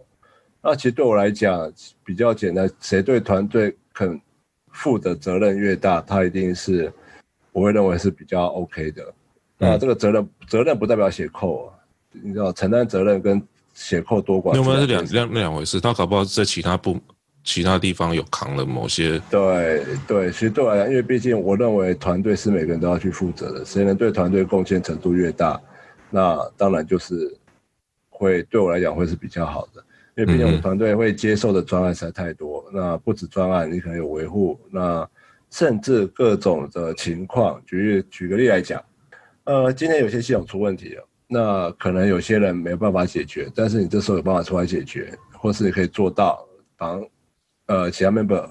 [0.62, 1.72] 那其实对我来讲
[2.04, 4.20] 比较简单，谁对团队肯。
[4.72, 6.90] 负的责任越大，他一定是
[7.50, 9.02] 我会认为是比较 OK 的。
[9.58, 11.74] 那这个责任责任不代表写扣啊，
[12.12, 13.42] 你知道承担责任跟
[13.74, 15.80] 写扣多寡，有没有是两两两回事？
[15.80, 16.96] 他搞不好在其他部
[17.42, 19.20] 其他地方有扛了某些。
[19.30, 25.60] 对对，其实对我来讲，因为毕竟我认为团队是每个人都要去负责的，谁能对团队贡献程度越大，
[26.10, 27.34] 那当然就是
[28.08, 29.84] 会对我来讲会是比较好的。
[30.16, 35.08] 因为毕竟我们团队会接受的专案实在太多，嗯、那不止专案，你可能有维护，那
[35.50, 37.62] 甚至各种的情况。
[37.64, 38.82] 举举个例来讲，
[39.44, 46.44] 呃，今天有些系统出问题了，那可能有些人没有办法解决，但是你这时候有办法出来解决，或是你可以做到
[46.76, 47.02] 帮
[47.70, 48.44] 呃其他 member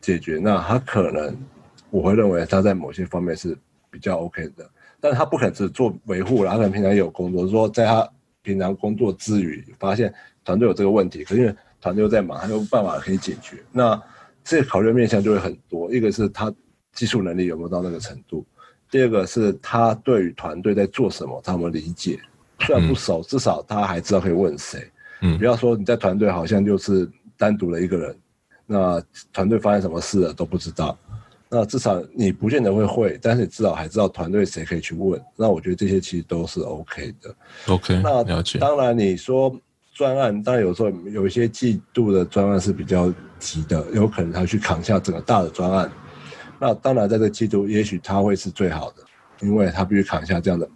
[0.00, 1.36] 解决，那他可能
[1.90, 3.56] 我会认为他在某些方面是
[3.88, 4.68] 比较 OK 的，
[5.00, 8.08] 但是他不可能只做维护，然后他可能平常也有工作，说在他
[8.42, 10.12] 平常工作之余发现
[10.44, 14.00] 团队有这个问题，可是因为团队又在忙，他有办法可以解决，那
[14.42, 16.52] 这考虑的面向就会很多，一个是他
[16.92, 18.44] 技术能力有没有到那个程度。
[18.90, 22.18] 第二个是他对于团队在做什么，他有理解，
[22.60, 24.90] 虽然不熟，至少他还知道可以问谁。
[25.20, 28.16] 嗯，不要说你在团队好像就是单独的一个人，
[28.68, 29.02] 那
[29.32, 30.96] 团队发生什么事了都不知道。
[31.50, 35.18] 那至少你不见得会会，但是你至少还知道团队谁可以去问。
[35.34, 37.34] 那我觉得这些其实都是 OK 的。
[37.68, 39.58] OK，那了解当然你说
[39.94, 45.90] 专案，当然有时候有一些季度的专案是比较急的，有可能他去扛下整个大的专案。
[46.60, 48.96] 那当然，在这个季度，也许他会是最好的，
[49.40, 50.68] 因为他必须扛下这样的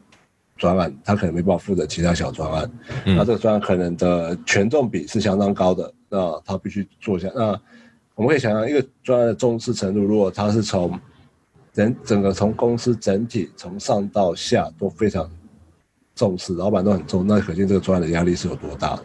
[0.56, 2.70] 专案，他可能没办法负责其他小专案。
[3.04, 7.28] 嗯、那这个专案可能的权重比是相当高的，那他必须做下。
[7.34, 7.60] 那
[8.14, 10.98] 我们可以想象，一个专案的重视程度，如果他是从
[11.72, 15.30] 整整个从公司整体从上到下都非常
[16.14, 19.00] 重视，老板都很重，那可见这个专案的压力是有多大。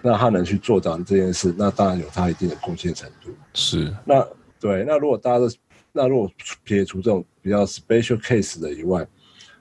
[0.00, 3.30] 那他能去做到这件事，那当然有他一定的贡献程度。
[3.54, 3.92] 是。
[4.04, 4.24] 那
[4.60, 5.50] 对，那如果大家都
[5.90, 6.30] 那如果
[6.62, 9.04] 撇除这种比较 special case 的以外，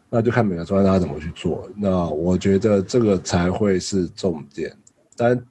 [0.10, 1.68] 那就看每个专家怎么去做。
[1.76, 4.72] 那我觉得这个才会是重点。
[5.16, 5.42] 但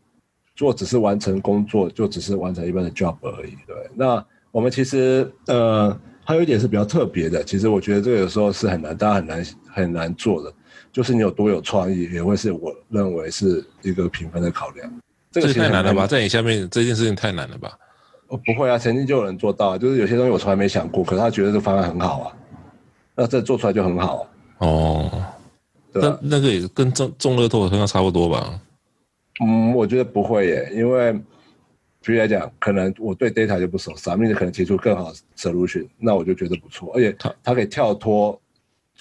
[0.56, 3.50] 做只是完成工作，就只是完成一般的 job 而已。
[3.66, 3.76] 对。
[3.94, 10.52] 那我们其实呃还有一点是比较特别的，其实我觉得这个有时候是很难，大家很难很难做的，
[10.90, 14.90] 就是你有多有创意，也会是我认为是一个评分的考量。
[15.30, 16.06] 这个太难了吧？
[16.06, 17.78] 在你下面这件事情太难了吧？
[18.28, 22.32] 哦，不会啊，曾经就有人做到，就是有些东西我从来没想过，可是他觉得这个方案很好啊，
[23.14, 24.28] 那这做出来就很好啊。
[24.58, 25.10] 哦，
[25.92, 28.58] 那对那个也是跟中中乐透好像差不多吧？
[29.44, 31.12] 嗯，我觉得不会耶，因为
[32.00, 38.40] 举例来讲，可能我对 data 就不熟，傻妹可能提出更好的 solution，那我就觉得不错，而且他他可以跳脱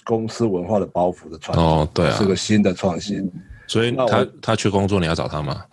[0.04, 3.32] 公司文化的包袱的创新，哦，对啊，是个新的创新，嗯、
[3.66, 5.64] 所以他他去工作，你要找他吗？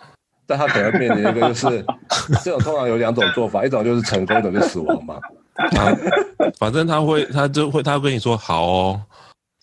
[0.46, 1.86] 但他可能面临一个就是，
[2.44, 5.16] 这种通常有两种做法，一种就是成功，一种就是死亡嘛。
[5.56, 5.96] 啊，
[6.60, 9.02] 反正他会，他就会，他会跟你说好哦，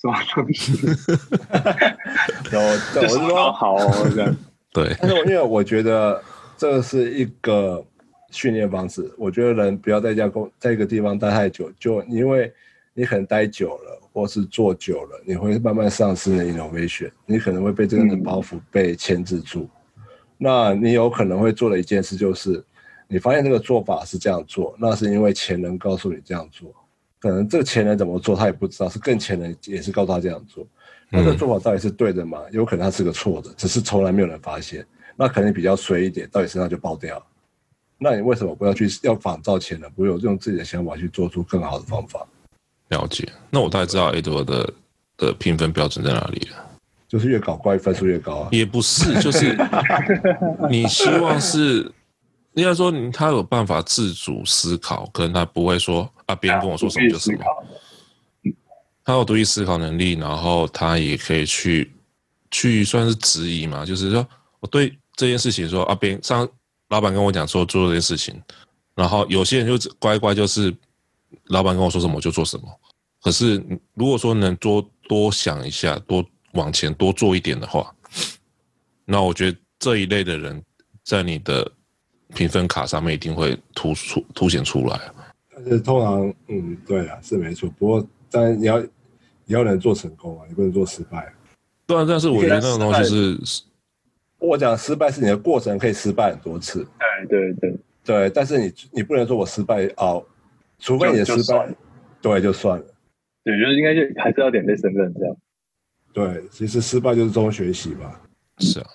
[0.00, 0.72] 什么东西？
[2.52, 4.36] 有，我是说好哦，这样。
[4.72, 4.96] 对。
[5.00, 6.22] 但是我因为我觉得
[6.56, 7.84] 这是一个
[8.30, 12.52] 训练方式，我觉得人不要在家工，在一个地方待太久，就因为
[12.94, 19.68] 你可能待久了，或是坐久了，你会慢慢丧失那 innovation，你可能会被这个的包袱被牵制住。
[20.36, 22.62] 那你有可能会做的一件事就是，
[23.08, 26.72] 你发现这个做法是这样做，那是因为前人告诉你这样做，
[27.18, 30.66] 可能这个前人怎么做他也不知道，是更前人也是告诉他这样做，
[31.10, 32.38] 那这个做法到底是对的吗？
[32.52, 34.86] 有可能他是个错的，只是从来没有人发现，
[35.16, 37.20] 那可能比较衰一点，到你身上就爆掉。
[37.98, 42.26] 那你为什么不要去要仿照前人，不用用自己的想法去做出更好的方法？
[42.88, 43.28] 了解。
[43.50, 44.72] 那我大概知道 Edward 的
[45.16, 46.56] 的评分标准在哪里了。
[47.08, 48.48] 就是越搞怪分数越高啊？
[48.52, 49.56] 也不是，就是
[50.70, 51.92] 你希望是，
[52.54, 57.38] 应该说他有办法自主思考，可能他不会说啊，别人跟我说什么就什么。
[59.10, 61.92] 他有独立思考能力，然后他也可以去
[62.50, 64.26] 去算是质疑嘛，就是说
[64.60, 66.48] 我对这件事情说啊，别上
[66.88, 68.40] 老板跟我讲说做这件事情，
[68.94, 70.74] 然后有些人就乖乖就是
[71.48, 72.64] 老板跟我说什么就做什么。
[73.22, 73.62] 可是
[73.94, 76.24] 如果说能多多想一下，多。
[76.54, 77.94] 往前多做一点的话，
[79.04, 80.60] 那我觉得这一类的人
[81.04, 81.70] 在你的
[82.34, 85.00] 评分卡上面一定会突出凸显出来。
[85.54, 87.70] 但是通常，嗯，对啊，是没错。
[87.78, 88.82] 不过，但你要
[89.50, 91.34] 你要能做成功啊，你不能做失败。
[91.84, 93.02] 对啊，但是我觉得那种东西
[93.44, 93.64] 是，
[94.38, 96.86] 我讲失败是你的过程可以失败很多次。
[97.28, 100.24] 对对对对，但是你你不能说我失败哦，
[100.78, 101.68] 除非你的失败，
[102.22, 102.84] 对，就算了。
[103.42, 105.36] 对，就是应该就还是要点对身份这样。
[106.12, 108.20] 对，其实失败就是中学习吧。
[108.58, 108.86] 是啊，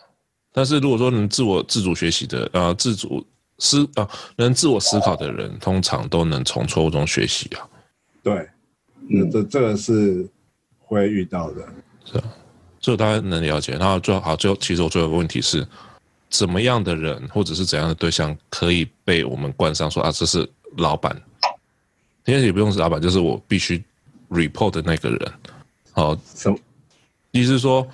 [0.54, 3.22] 但是如果说能自我自主学习的，呃，自主
[3.60, 7.68] 思啊，能自我思考的人，通常都能从错误中学习啊。
[8.24, 8.48] 对，
[9.10, 10.26] 嗯，这这个是
[10.86, 11.68] 会遇到的。
[12.06, 12.24] 是啊，
[12.80, 13.74] 这个大家能了解。
[13.74, 15.68] 然后最后好，最后其实我最后一个问题是，
[16.30, 21.16] 怎么样的人或者是怎样的对象可以被我们冠上说啊，这是老板？
[22.26, 23.84] 也不用是老板，就是我必须
[24.30, 25.34] report 的那个人。
[25.92, 26.58] 好，什么？
[27.32, 27.88] 意思是说，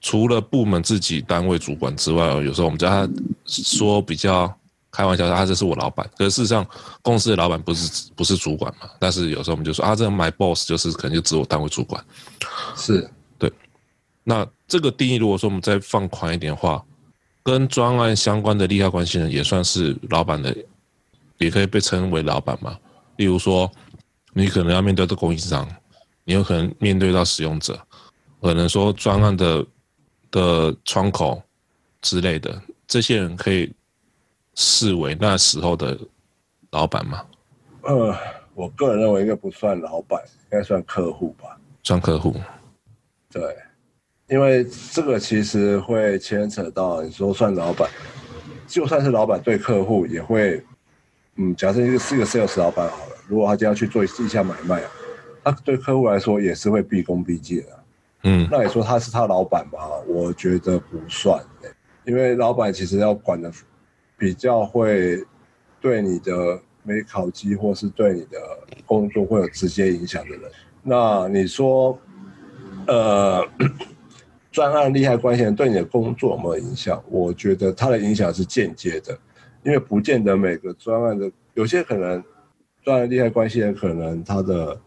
[0.00, 3.08] 除了部门自己单位主管之外，有时候我们叫他
[3.46, 4.57] 说比较
[4.98, 6.04] 开玩笑，他这是我老板。
[6.16, 6.66] 可是事实上，
[7.02, 8.90] 公司的老板不是不是主管嘛？
[8.98, 12.04] 但是有时候我们就说啊，这个 my boss 就是可能就指我单位主管。
[12.74, 13.52] 是，对。
[14.24, 16.84] 那这个定义，如果说我们再放宽一点的话，
[17.44, 20.52] 跟专案相关的利害关系人也算是老板的，
[21.38, 22.76] 也可以被称为老板嘛。
[23.18, 23.70] 例如说，
[24.32, 25.64] 你可能要面对的供应商，
[26.24, 27.78] 你有可能面对到使用者，
[28.42, 29.64] 可能说专案的
[30.32, 31.40] 的窗口
[32.02, 33.72] 之类的，这些人可以
[34.60, 35.96] 视为那时候的
[36.72, 37.24] 老板吗？
[37.82, 38.12] 呃，
[38.54, 41.56] 我个人认为应该不算老板，应该算客户吧。
[41.84, 42.34] 算客户。
[43.30, 43.56] 对，
[44.26, 47.88] 因为这个其实会牵扯到你说算老板，
[48.66, 50.60] 就算是老板对客户也会，
[51.36, 54.82] 嗯，假设一个是一个 sales 老板好了，如果他今天要去做一下买卖，
[55.44, 57.84] 他对客户来说也是会毕恭毕敬的。
[58.24, 59.78] 嗯，那你说他是他老板吧？
[60.08, 61.40] 我觉得不算，
[62.04, 63.52] 因为老板其实要管的
[64.18, 65.24] 比较会
[65.80, 68.38] 对你的没考绩或是对你的
[68.84, 70.42] 工作会有直接影响的人。
[70.82, 71.98] 那你说，
[72.86, 73.46] 呃，
[74.50, 77.02] 专案利害关系人对你的工作有没有影响？
[77.08, 79.18] 我觉得他的影响是间接的，
[79.62, 82.22] 因为不见得每个专案的有些可能
[82.82, 84.78] 专案利害关系人可能他的。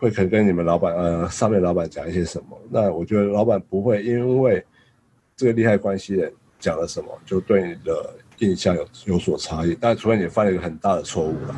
[0.00, 2.56] 会可能跟你们老板呃上面老板讲一些什么？
[2.70, 4.64] 那我觉得老板不会因为
[5.34, 9.76] 这个利害关系人讲了什么，就对你的印象有有所差异。
[9.80, 11.56] 但除非你犯了一个很大的错误了，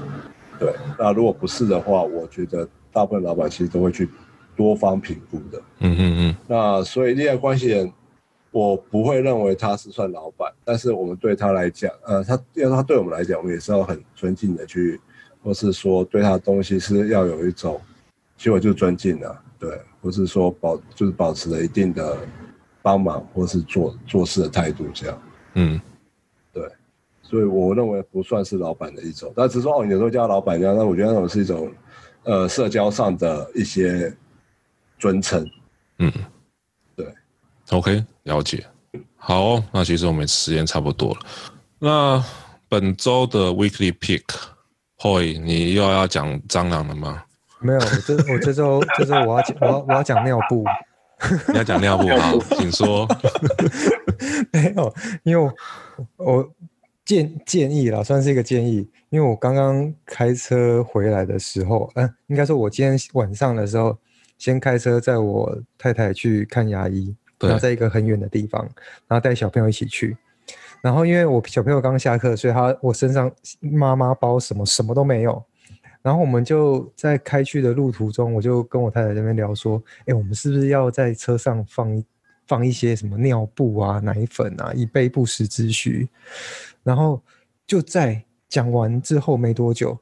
[0.58, 0.72] 对。
[0.98, 4.08] 那如果不是的话，我觉得大部分老板其实都会去
[4.56, 5.62] 多方评估的。
[5.80, 6.36] 嗯嗯嗯。
[6.46, 7.92] 那所以利害关系人，
[8.50, 15.00] 我不会认为他是算老板，但是我们对他来讲，呃，他要他对我们来讲，我们也是要很尊敬的去，
[15.42, 17.80] 或是说对他的东西是要有一种。
[18.36, 22.16] 其实我就尊敬了，对，不是说保就是保持了一定的
[22.80, 25.22] 帮忙或是做做事的态度这样，
[25.56, 25.89] 嗯，对，
[27.30, 31.72] 所以我认为不算是老板的一种，但只是说哦，你有时候叫老板这样，那我觉得那种是一种
[32.24, 34.12] 呃社交上的一些
[34.98, 35.48] 尊称，
[35.98, 36.12] 嗯，
[36.96, 37.06] 对
[37.70, 38.66] ，OK，了解，
[39.16, 41.20] 好，那其实我们时间差不多了，
[41.78, 42.24] 那
[42.68, 47.22] 本周的 Weekly Pick，Hoy，你又要讲蟑螂了吗？
[47.60, 50.64] 没有，我这我这周这周我要讲我要我要讲尿布，
[51.52, 52.32] 你要讲尿布啊？
[52.58, 53.06] 请说。
[54.52, 55.52] 没有，因为
[56.16, 56.50] 我，我
[57.10, 63.98] 建建议啦，算是一个建议，因为我刚刚开车回来的时候，嗯、呃，应该说我今天晚上的时候，
[64.38, 68.62] 先开车载我太太去看牙医，然后在一个很远的地方，
[69.08, 70.16] 然后带小朋友一起去，
[70.80, 75.42] 然后因为我小朋友刚下课，所以他我身上妈妈包什么什么都没有。
[76.02, 82.04] 然后我们就在开去的路途中，我就跟我太太这边聊说：“哎，我们是不是要在车上放
[82.46, 86.08] 放一些什么尿布啊、奶粉啊，以备不时之需？”
[86.82, 87.22] 然后
[87.66, 89.98] 就在讲完之后没多久，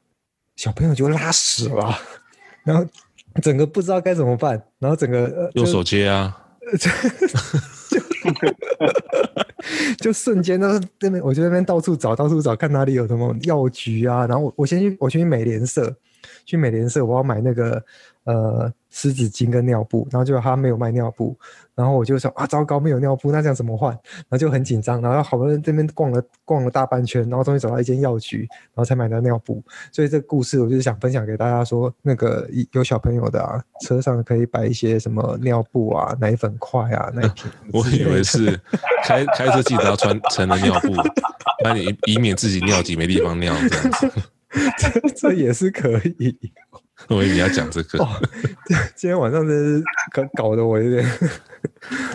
[0.55, 1.97] 小朋友就拉屎了，
[2.63, 2.85] 然后
[3.41, 6.45] 整个不知道该怎么办，然后整个用手接啊。
[9.99, 14.25] 就瞬间，那边我就那边到处找，到处找，看哪里有什么药局啊。
[14.27, 15.93] 然后我我先去，我去美联社，
[16.45, 17.83] 去美联社，我要买那个
[18.25, 20.07] 呃湿纸巾跟尿布。
[20.11, 21.37] 然后就他没有卖尿布，
[21.75, 23.91] 然后我就说啊，糟糕，没有尿布，那这样怎么换？
[23.91, 29.63] 然后就很紧张，然后好不容易这边逛了逛了大半圈，然后终于找到一间药局，然后才买到尿布。
[29.91, 37.49] 所以这个故事，我就是想分享给大家说，那个有小朋友的啊，车上可以摆一些什么尿布啊、奶粉块啊、奶瓶。
[37.73, 38.59] 我以为是
[39.03, 40.93] 开开车记得要穿成人尿布，
[41.63, 44.11] 那你以免自己尿急没地方尿这样子。
[44.77, 46.35] 这这也是可以。
[47.07, 48.03] 我以为你要讲这个。
[48.03, 48.07] 哦，
[48.95, 51.03] 今天晚上真是搞搞得我有点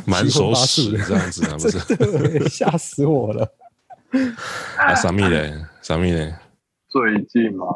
[0.07, 2.49] 满手屎这样子啊，不是？
[2.49, 3.51] 吓死我了。
[4.79, 5.53] 啊，啥咪嘞？
[5.83, 6.35] 啥咪嘞？
[6.89, 7.67] 最近嘛，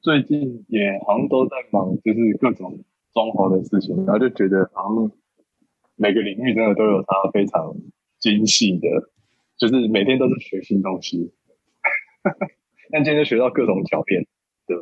[0.00, 2.80] 最近也好像都在忙，就是各种
[3.12, 5.12] 装潢的事情，然后就觉得好像
[5.96, 7.76] 每个领域真的都有它非常
[8.18, 8.88] 精细的，
[9.58, 11.32] 就是每天都是学新东西。
[12.90, 14.26] 但今天就学到各种鉸链
[14.66, 14.74] 的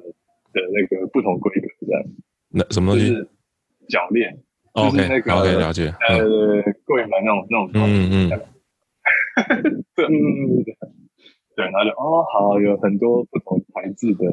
[0.62, 2.02] 的那个不同规格这样。
[2.48, 3.08] 那什么东西？
[3.10, 3.28] 就是
[3.88, 4.38] 鉸链。
[4.72, 5.94] OK，那个 OK，了解。
[6.08, 6.18] 呃，
[6.84, 7.70] 柜门那种那种。
[7.74, 8.40] 嗯 嗯。
[9.94, 10.06] 对，
[11.56, 14.26] 对，然后就哦，好，有很多不同材质的。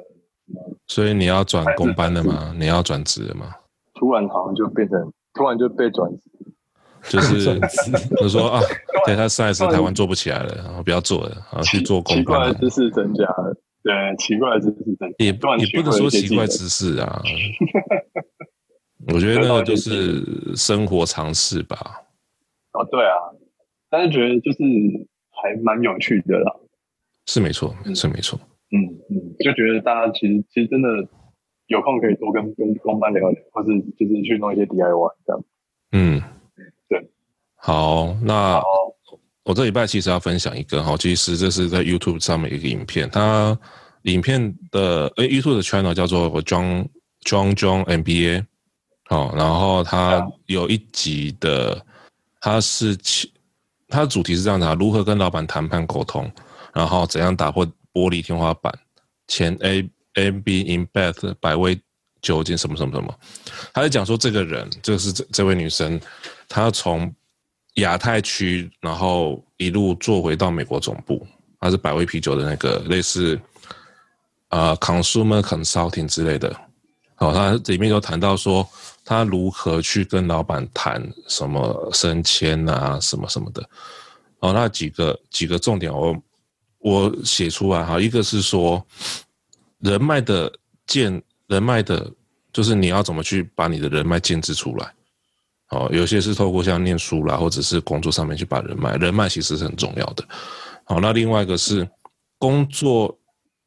[0.88, 2.54] 所以你要转工班的吗？
[2.58, 3.56] 你要转职的吗？
[3.94, 6.30] 突然好像就变成，突然就被转职。
[7.10, 7.60] 就是，
[8.20, 8.62] 就说啊，
[9.06, 12.16] 对他上一次台湾做不起来了，然后不要做了，然后去做工。
[12.16, 14.98] 奇怪的知识增加了，对，奇怪的知识。
[15.20, 17.22] 也也不能说奇怪知识啊。
[19.14, 21.78] 我觉得那个就是生活常识吧。
[22.72, 23.36] 哦，对啊，
[23.90, 24.60] 但是觉得就是
[25.32, 26.56] 还蛮有趣的啦。
[27.26, 28.40] 是没错，是没错。
[28.72, 28.80] 嗯
[29.10, 30.90] 嗯，就觉得大家其实其实真的
[31.68, 35.44] 有空可以多跟跟工班聊聊，或是就是去弄一些 DIY 这样。
[35.92, 36.22] 嗯。
[36.88, 37.10] 对
[37.56, 38.62] 好，那
[39.44, 43.58] 我这礼拜其实要分享一个哈，其实这是在 YouTube 上面一个影片，它
[44.04, 46.88] 影片的诶 YouTube 的 channel 叫做 John
[47.24, 48.46] John John MBA，
[49.06, 51.86] 好，然后它有一集的，
[52.40, 52.98] 它是
[53.90, 56.32] 它的主题是这样的啊，如何跟老板谈判沟通，
[56.74, 58.74] 然后怎样打破玻璃天花板，
[59.28, 61.80] 前 A M B in Beth 百威
[62.22, 63.14] 酒精什么什么什么，
[63.74, 66.00] 他在讲说这个人就是这这位女生，
[66.48, 67.14] 她从
[67.76, 71.26] 亚太区，然后一路做回到美国总部，
[71.60, 73.40] 他是百威啤酒的那个类似、
[74.50, 76.56] 呃、consumer consulting 之类的。
[77.16, 78.68] 好，他里面有谈到说
[79.06, 83.68] 他如何去跟老板谈什么升迁啊，什么什么的。
[84.40, 86.16] 哦，那几个几个重点我
[86.80, 88.86] 我写出来哈，一个是说
[89.80, 90.52] 人脉的
[90.86, 91.22] 建。
[91.48, 92.10] 人脉的，
[92.54, 94.92] 就是你要怎么去把你的人脉建置出来。
[95.74, 100.24] 哦，有些是透过像念书啦，或者是工作上面去把人脉，人脉其实是很重要的。
[100.86, 101.88] 好，那另外一个是
[102.38, 103.18] 工作，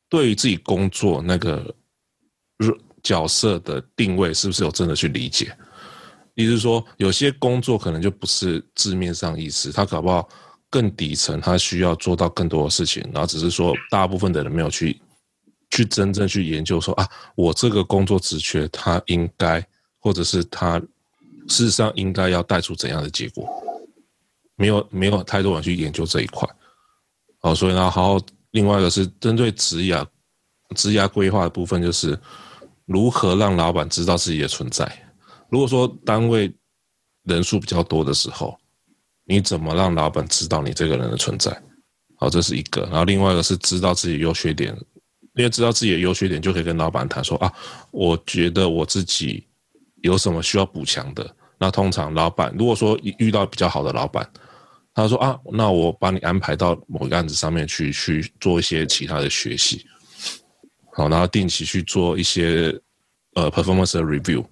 [0.08, 1.74] 对于自己工作那个
[3.02, 5.56] 角色的定位，是不是有真的去理解？
[6.34, 10.28] 意思是说，有些工作可能就不是字面上意思，他搞不好
[10.70, 15.00] 更底层，他需要做到更多的事情，然后只是说大部分的人没有去。
[15.68, 19.62] 去真正去研究说啊，我这个工作职缺，他应该，
[19.98, 20.80] 或者是他
[21.48, 23.48] 事实上应该要带出怎样的结果？
[24.56, 26.48] 没有，没有太多人去研究这一块。
[27.40, 28.18] 哦，所以呢，好，
[28.52, 30.04] 另外一个是针对职涯、
[30.74, 32.18] 职涯规划的部分，就是
[32.86, 34.90] 如何让老板知道自己的存在。
[35.48, 36.52] 如果说单位
[37.24, 38.58] 人数比较多的时候，
[39.24, 41.62] 你怎么让老板知道你这个人的存在？
[42.16, 42.82] 好，这是一个。
[42.82, 44.76] 然后另外一个是知道自己优缺点。
[45.34, 47.52] 因为知道自己的优缺点，就可以跟老板谈说啊，
[47.90, 49.46] 我觉得我自己
[50.06, 51.36] 有什么需要补强的。
[51.58, 54.26] 那通常老板如果说遇到比较好的老板，
[54.94, 59.84] 他说啊，那我把你安排到某个案子上面去，去做一些其他的学习，
[60.92, 62.74] 好，然后定期去做一些
[63.34, 64.44] 呃 performance review，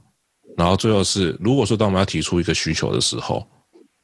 [0.56, 3.46] 然后最后是如果说当我们要提出一个需求的时候，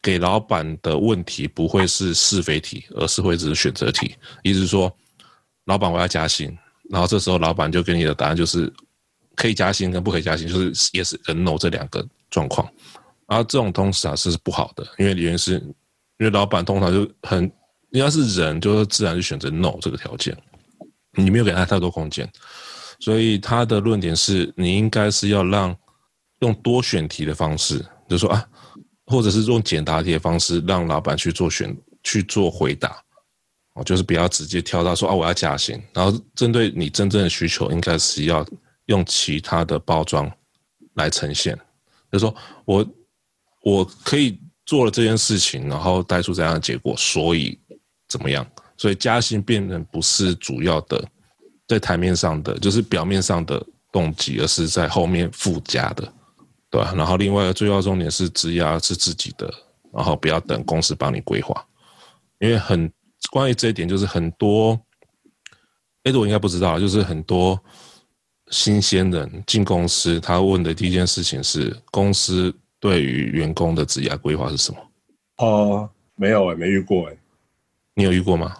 [0.02, 4.90] 给老板的问题不会是是非题，而是会只是选择题，意思是说，
[5.66, 6.56] 老板我要加薪。
[6.90, 8.72] 然后这时候，老板就给你的答案就是
[9.40, 12.70] 可以加薪跟不可以加薪，就是 yes 跟 no 这两个状况。
[13.26, 17.50] 然后这种通常是不好的，因为原因是，因为老板通常就很，
[17.92, 20.36] 应该是人就是自然就选择 no 这个条件，
[21.12, 22.30] 你没有给他太多空间，
[22.98, 25.74] 所以他的论点是你应该是要让
[26.40, 27.78] 用多选题的方式，
[28.08, 28.46] 就是说啊，
[29.06, 33.02] 或者是用简答题的方式，让老板去做选去做回答。
[33.74, 38.44] 哦，就是不要直接跳到说啊，我要加薪，然后针对你真正的需求，应该是要
[38.90, 40.30] 用其他的包装
[40.96, 41.58] 来呈现。
[42.12, 42.36] 就是说
[42.66, 42.86] 我
[43.62, 47.58] 我可以做了这件事情，然后带出这样的结果，所以
[48.06, 48.46] 怎么样？
[48.76, 51.02] 所以加薪变成不是主要的
[51.66, 56.02] 在台面上的，就是表面上的动机，而是在后面附加的，
[56.68, 56.92] 对吧？
[56.94, 59.52] 然后另外一个最要重点是职涯是自己的，
[59.92, 61.66] 然后不要等公司帮你规划，
[62.38, 62.92] 因为很。
[63.30, 64.80] 关于这一点，就是很多，
[66.04, 67.62] 哎，我应该不知道，就是很多
[68.50, 74.78] 新鲜人进公司，他问的第一件事情是，公司对于员工的职业规划是什么？
[75.38, 77.16] 哦，没有哎，没遇过哎，
[77.94, 78.54] 你有遇过吗？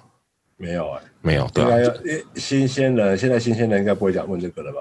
[0.57, 1.93] 没有哎，没有，对啊，
[2.37, 4.81] 新鲜人，现在新鲜人应该不会讲问这个了吧？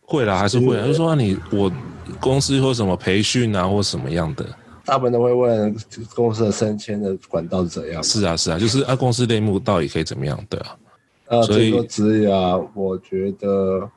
[0.00, 1.72] 会啦，还是会啊，就是说你我
[2.20, 4.44] 公司或什么培训啊，或什么样的。
[4.84, 5.74] 大部分都会问
[6.12, 8.02] 公司的升迁的管道是怎样？
[8.02, 10.38] 是啊，是啊，就是啊，公司内幕到底可以怎么样？
[10.50, 10.76] 对啊，
[11.26, 13.88] 呃，所以说职涯，我觉得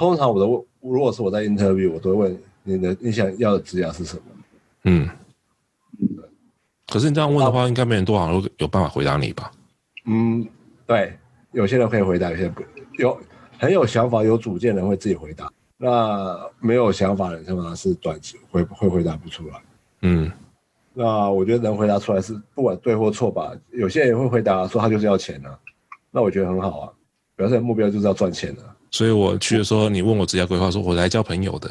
[0.00, 4.22] 通常我的问，如果是我在 interview，我都会问你的你想要的职涯是什么？
[4.84, 5.06] 嗯，
[6.86, 9.52] 可是你这样问的话，应该没人多少人有办法回答你吧？
[10.06, 10.48] 嗯，
[10.86, 11.12] 对，
[11.52, 12.62] 有些人可以回答，有些人不
[12.96, 13.14] 有
[13.58, 15.52] 很有想法、有主见的人会自己回答。
[15.76, 19.62] 那没有想法的人，通常是短期会会回答不出来。
[20.00, 20.32] 嗯，
[20.94, 23.52] 那我觉得能回答出来是不管对或错吧。
[23.72, 25.58] 有些人会回答说他就是要钱啊，
[26.10, 26.92] 那我觉得很好啊，
[27.36, 28.62] 表示目标就是要赚钱的。
[28.90, 31.70] 所以我去的时候，你问我职业规划，说我来交朋友的。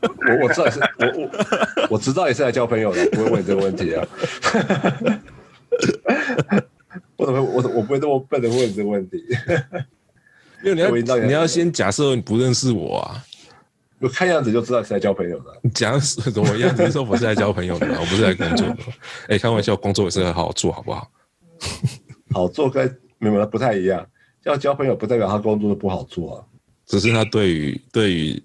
[0.00, 4.06] 我我知道是，我我我知道也是来交朋友的，不会问你这个问题啊。
[7.16, 9.24] 我怎么我我不会这么笨的问你这个问题？
[10.64, 13.24] 因为你要你要先假设你不认识我啊。
[14.00, 15.70] 我看样子就知道是来交朋友的。
[15.74, 18.76] 讲怎么样子说我是来交朋友的，我不是来工作的。
[19.22, 21.10] 哎、欸，开玩笑，工作也是很好做，好不好？
[22.30, 24.06] 好做跟没有不太一样。
[24.48, 26.44] 要交朋友不代表他工作不好做啊。
[26.86, 28.42] 只是他对于对于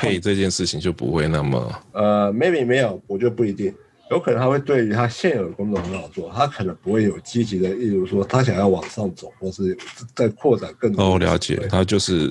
[0.00, 1.72] 配这件事情就不会那么……
[1.92, 3.74] 呃，maybe 没有，我觉得不一定。
[4.10, 9.78] 有可能他会对于他现有的工作很好做，他可能不会有积极的，例如说他想要往上走，或是
[10.16, 11.14] 再扩展更多。
[11.14, 12.28] 哦，了解，他就是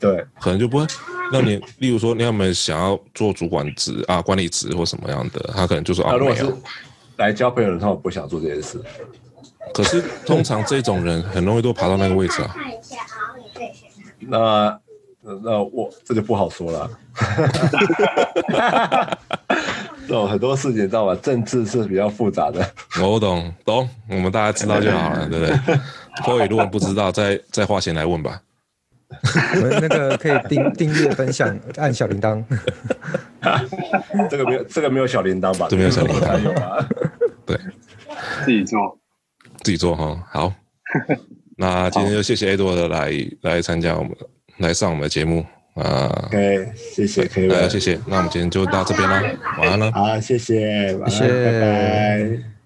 [0.00, 0.84] 对，可能就不会。
[1.32, 5.38] 那你例如说，你有没有想要做主管职啊、管理职或什么样的？
[5.54, 6.58] 他可能就说啊，没有。
[7.16, 8.80] 来交朋友的他不想做这件事。
[9.72, 12.56] 可是通常这种人很容易都爬到那个位置啊。
[14.20, 14.80] 那
[15.42, 16.90] 那我这就不好说了。
[20.08, 21.14] 哦，很多事情知道吧？
[21.22, 22.68] 政治是比较复杂的。
[23.00, 25.78] 我懂懂，我们大家知道就好了，对不对？
[26.24, 28.40] 或者如果不知道，再再花钱来问吧。
[29.54, 32.42] 我们那个可以订订阅、分享、按小铃铛。
[34.28, 35.68] 这个没有，这个没有小铃铛吧？
[35.70, 36.40] 这没有小铃铛。
[37.46, 37.56] 对，
[38.44, 38.98] 自己做，
[39.62, 40.22] 自己做哈。
[40.30, 40.52] 好，
[41.56, 43.12] 那今天就谢谢 Edward 来
[43.42, 44.12] 来参加我们
[44.58, 45.44] 来上我们的节目。
[45.74, 47.98] 啊，OK，谢谢，可以了，谢谢。
[48.06, 49.22] 那我们今天就到这边啦，
[49.60, 49.90] 晚安了。
[49.92, 52.59] 好，谢谢，谢谢，拜拜。